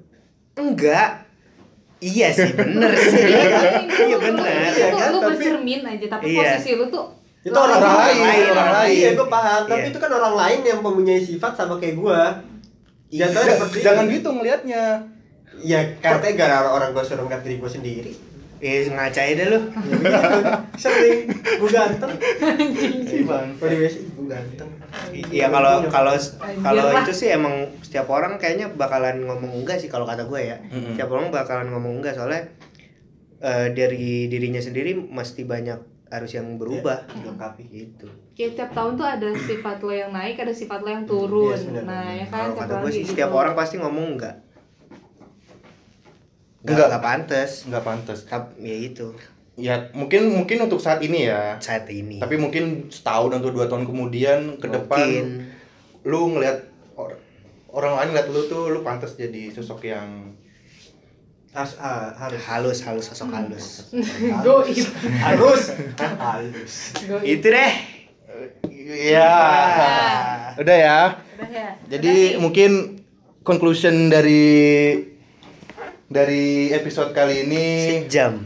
[0.57, 1.09] enggak
[1.99, 3.15] iya sih bener sih
[4.07, 6.41] iya bener Iya lu, kan, lu tapi- bercermin aja tapi Iya.
[6.55, 7.05] posisi lu tuh
[7.41, 8.91] itu orang, Orang lain, lain, orang lain.
[8.93, 9.89] iya gue paham tapi Iya.
[9.89, 12.19] itu kan orang lain yang mempunyai sifat sama kayak gue
[13.09, 14.13] Jatuhnya Ja- seperti jangan itu.
[14.15, 14.83] gitu ngelihatnya.
[15.57, 18.11] ya katanya gara orang gue suruh ngeliat diri gue sendiri
[18.59, 19.59] eh ngaca aja lu
[20.01, 20.19] ya
[20.83, 22.11] sering gue ganteng
[23.01, 23.47] Si bang.
[23.55, 24.69] Gue ganteng
[25.27, 26.11] Iya kalau kalau
[26.59, 30.57] kalau itu sih emang setiap orang kayaknya bakalan ngomong enggak sih kalau kata gue ya.
[30.65, 30.91] Mm-mm.
[30.91, 32.51] Setiap orang bakalan ngomong enggak soalnya
[33.39, 35.79] eh, dari dirinya sendiri mesti banyak
[36.09, 38.09] harus yang berubah dilengkapi gitu.
[38.33, 41.63] kayak tiap tahun tuh ada sifat lo yang naik ada sifat lo yang turun Yes,
[41.63, 43.37] benar, nah ya kan Kalau tiap kata gue sih kayak setiap gitu.
[43.37, 44.35] orang pasti ngomong enggak.
[46.59, 46.87] Enggak Enggak.
[46.87, 47.51] enggak pantas.
[47.63, 48.19] Nggak pantas.
[48.23, 49.07] Tapi ya itu
[49.55, 51.59] Ya, mungkin mungkin untuk saat ini ya.
[51.59, 52.15] saat ini.
[52.17, 55.43] Tapi mungkin setahun atau dua tahun kemudian ke depan
[56.01, 56.63] lu ngelihat
[56.95, 57.19] or-
[57.69, 60.31] orang lain ngeliat lu tuh lu pantas jadi sosok yang
[61.49, 63.89] Has, harus halus halus sosok halus.
[64.45, 64.85] Goib.
[65.17, 65.61] harus
[65.97, 66.73] halus
[67.09, 67.25] Goib.
[67.25, 67.73] itu deh.
[69.09, 69.33] ya
[70.55, 70.99] udah ya
[71.35, 71.67] Udah ya.
[71.89, 72.39] jadi Udah nih.
[72.39, 72.71] mungkin
[73.41, 74.93] conclusion dari
[76.05, 77.65] dari episode kali ini
[78.05, 78.45] Jam.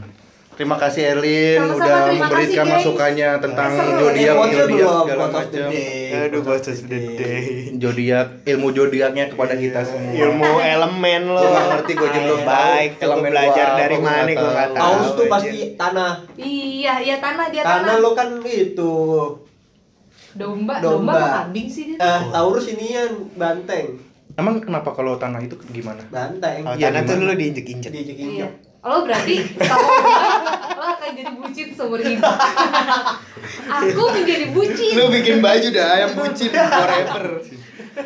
[0.54, 2.72] Terima kasih Erlin Sama-sama, udah terima memberikan kasih, guys.
[2.76, 5.68] masukannya tentang zodiak zodiak segala macam
[6.14, 7.44] Aduh, of the day.
[7.74, 11.42] zodiak ilmu zodiaknya kepada kita semua Ilmu elemen lo.
[11.42, 12.90] Gua ngerti, gua juga baik.
[12.96, 14.80] Kalau elemen belajar gua dari mana gue nggak tahu.
[14.80, 18.94] Taurus tuh pasti tanah iya iya tanah dia Tanah tanah lo kan itu
[20.32, 21.14] domba Domba.
[21.44, 23.98] kambing sih dia eh Taurus inian banteng
[24.34, 27.28] emang kenapa kalau tanah itu gimana banteng Oh, Iya, tanah tuh gimana?
[27.28, 27.90] lu diinjek-injek.
[28.84, 32.20] Iya lo berarti kamu bilang lo akan jadi bucin seumur hidup
[33.74, 37.24] aku menjadi bucin lu bikin baju dah yang bucin forever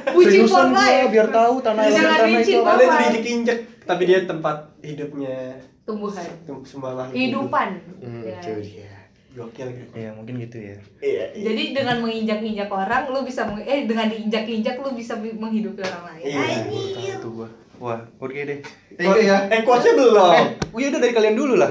[0.09, 2.59] bucin for life biar tahu tanah elemen tanah itu.
[2.61, 7.69] Tanah itu diinjek injek tapi dia tempat hidupnya tumbuhan makhluk kehidupan
[7.99, 8.39] Hmm, Ya.
[8.39, 8.93] itu dia.
[9.31, 10.77] gokil gitu Iya mungkin gitu ya.
[11.01, 16.05] iya jadi dengan menginjak-injak orang lu bisa meng- eh dengan diinjak-injak lu bisa menghidupi orang
[16.13, 16.39] lain Iya.
[16.39, 17.17] Anjir.
[17.17, 17.49] Itu gua.
[17.79, 18.59] Wah, oke deh.
[18.93, 21.71] Quote- eh quotesnya belum Eh, oh iya udah dari kalian dulu lah.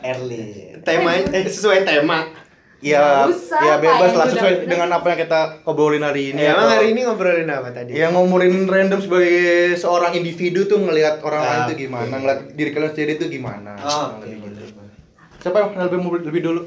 [0.00, 2.28] Erlin Tema eh, sesuai tema.
[2.82, 4.66] Ya, usah, ya bebas lah sesuai udah.
[4.66, 6.42] dengan apa yang kita obrolin hari ini.
[6.42, 7.94] Ya, emang hari ini ngobrolin apa tadi?
[7.94, 9.38] yang ngomongin random sebagai
[9.78, 13.78] seorang individu tuh ngelihat orang lain Ah, tuh gimana, ngelihat diri kalian sendiri tuh gimana.
[13.78, 14.82] oh, Lebih oke, gitu.
[15.38, 16.62] Siapa yang lebih lebih dulu?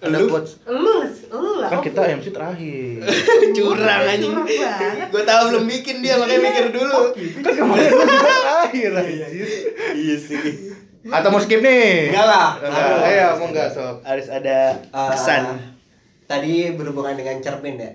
[0.00, 0.26] Ada Lu?
[0.26, 0.52] quotes.
[0.64, 0.94] lu
[1.30, 1.86] lu lah Kan oke.
[1.86, 3.04] kita MC terakhir.
[3.56, 4.32] curang anjing.
[4.32, 5.08] Banget.
[5.08, 7.00] Gue tahu belum bikin dia makanya mikir dulu.
[7.38, 9.48] kan kemarin lu juga terakhir anjir.
[9.92, 10.40] Iya sih.
[11.02, 12.08] Atau mau skip nih?
[12.08, 12.48] enggak lah.
[13.02, 14.00] Iya, mau enggak sok.
[14.02, 15.42] Harus ada Ah, pesan.
[16.22, 17.90] tadi berhubungan dengan cermin ya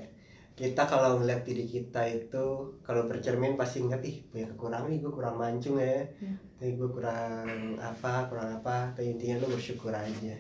[0.53, 2.45] kita kalau ngeliat diri kita itu
[2.79, 6.35] kalau bercermin pasti ingat ih punya kekurangan nih gue kurang mancung ya Hmm.
[6.57, 7.43] nih gue kurang
[7.75, 10.35] apa kurang apa tapi intinya lu bersyukur aja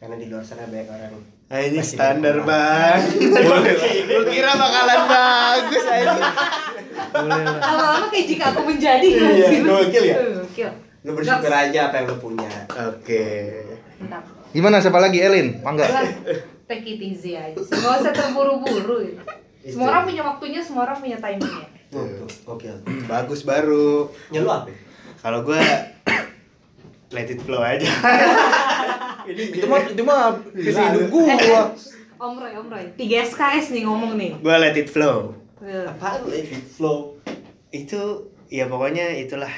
[0.00, 1.12] karena di luar sana banyak orang
[1.50, 3.00] Nah, ini standar bang.
[4.06, 6.14] Gue kira bakalan bagus aja.
[7.12, 9.68] Lama-lama kayak jika aku menjadi Iya, nggak sih lu?
[9.68, 10.16] gokil ya?
[10.36, 10.70] Gokil
[11.00, 12.50] lu bersyukur aja apa yang lu punya
[12.86, 13.24] Oke.
[13.98, 15.58] mantap Gimana siapa lagi Elin?
[15.58, 15.88] Mangga.
[16.64, 19.18] Take it easy aja nggak usah terburu-buru ya.
[19.66, 22.06] Semua orang punya waktunya semua orang punya timingnya tuh,
[22.46, 24.06] gokil Bagus baru.
[24.30, 24.70] ya lu apa
[25.18, 25.58] Kalau gue
[27.16, 27.90] let it flow aja.
[29.30, 31.32] itu mah itu mah visi hidup gua.
[32.20, 32.84] Om Roy, Om Roy.
[33.00, 34.36] 3 SKS nih ngomong nih.
[34.36, 35.32] gue let it flow.
[35.60, 35.92] Tuh.
[35.92, 37.20] apaan lu edit flow
[37.68, 39.52] Itu ya pokoknya itulah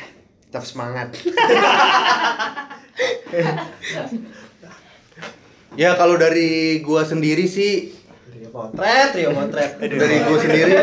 [0.50, 1.14] tetap semangat.
[5.72, 7.96] Ya kalau dari gua sendiri sih
[8.28, 10.74] trio potret trio potret dari gua sendiri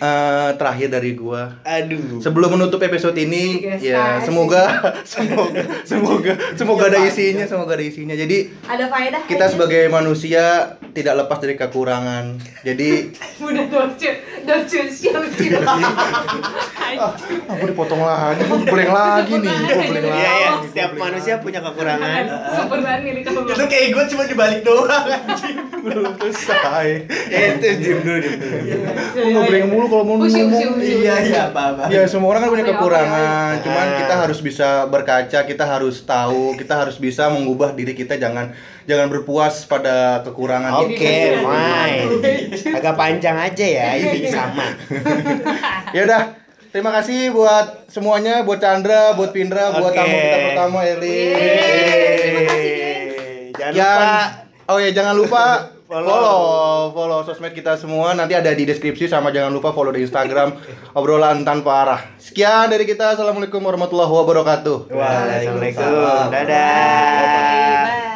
[0.00, 1.60] eh, terakhir dari gua.
[1.62, 2.18] Aduh.
[2.18, 4.64] sebelum menutup episode ini Tiga ya semoga
[5.04, 8.16] semoga semoga semoga ada isinya semoga ada isinya.
[8.16, 9.22] Jadi Ada faedah.
[9.28, 12.40] kita sebagai manusia tidak lepas dari kekurangan.
[12.64, 13.12] Jadi
[13.46, 13.64] udah
[14.40, 15.62] siap siap.
[16.92, 17.12] ah,
[17.46, 21.34] aku dipotong lagi aku blank lagi nih aku blank Iya lagi ya, Oh, setiap manusia
[21.38, 22.24] punya kekurangan.
[22.66, 23.40] Banget nih kamu.
[23.46, 26.88] itu kayak gue cuma dibalik doang anjing belum selesai
[27.30, 28.58] Eh, itu diem dulu, diem dulu.
[29.12, 30.76] Gua ngebreng mulu kalau mau ngomong.
[30.76, 31.82] Iya iya apa apa.
[31.88, 33.96] Ya semua orang kan punya kekurangan, cuman Ah.
[33.96, 38.52] kita harus bisa berkaca, kita harus tahu, kita harus bisa mengubah diri kita jangan
[38.90, 40.82] jangan berpuas pada kekurangan.
[40.82, 41.40] Oke, kita.
[41.40, 42.10] fine.
[42.74, 44.66] Agak panjang aja ya, ini sama.
[45.90, 46.22] Ya udah,
[46.68, 49.96] terima kasih buat semuanya, buat Chandra, buat Pindra, buat Oke.
[49.96, 51.18] tamu kita pertama Eli.
[51.30, 52.74] Terima kasih,
[53.54, 54.18] Jangan Yang- lupa
[54.66, 55.44] Oh ya jangan lupa
[55.90, 56.06] Follow.
[56.06, 56.78] follow.
[56.94, 60.54] follow sosmed kita semua nanti ada di deskripsi sama jangan lupa follow di Instagram
[60.94, 62.00] obrolan tanpa arah.
[62.14, 63.18] Sekian dari kita.
[63.18, 64.86] Assalamualaikum warahmatullahi wabarakatuh.
[64.86, 65.50] Waalaikumsalam.
[65.50, 66.26] Waalaikumsalam.
[66.30, 67.90] Dadah.
[67.90, 68.09] Bye.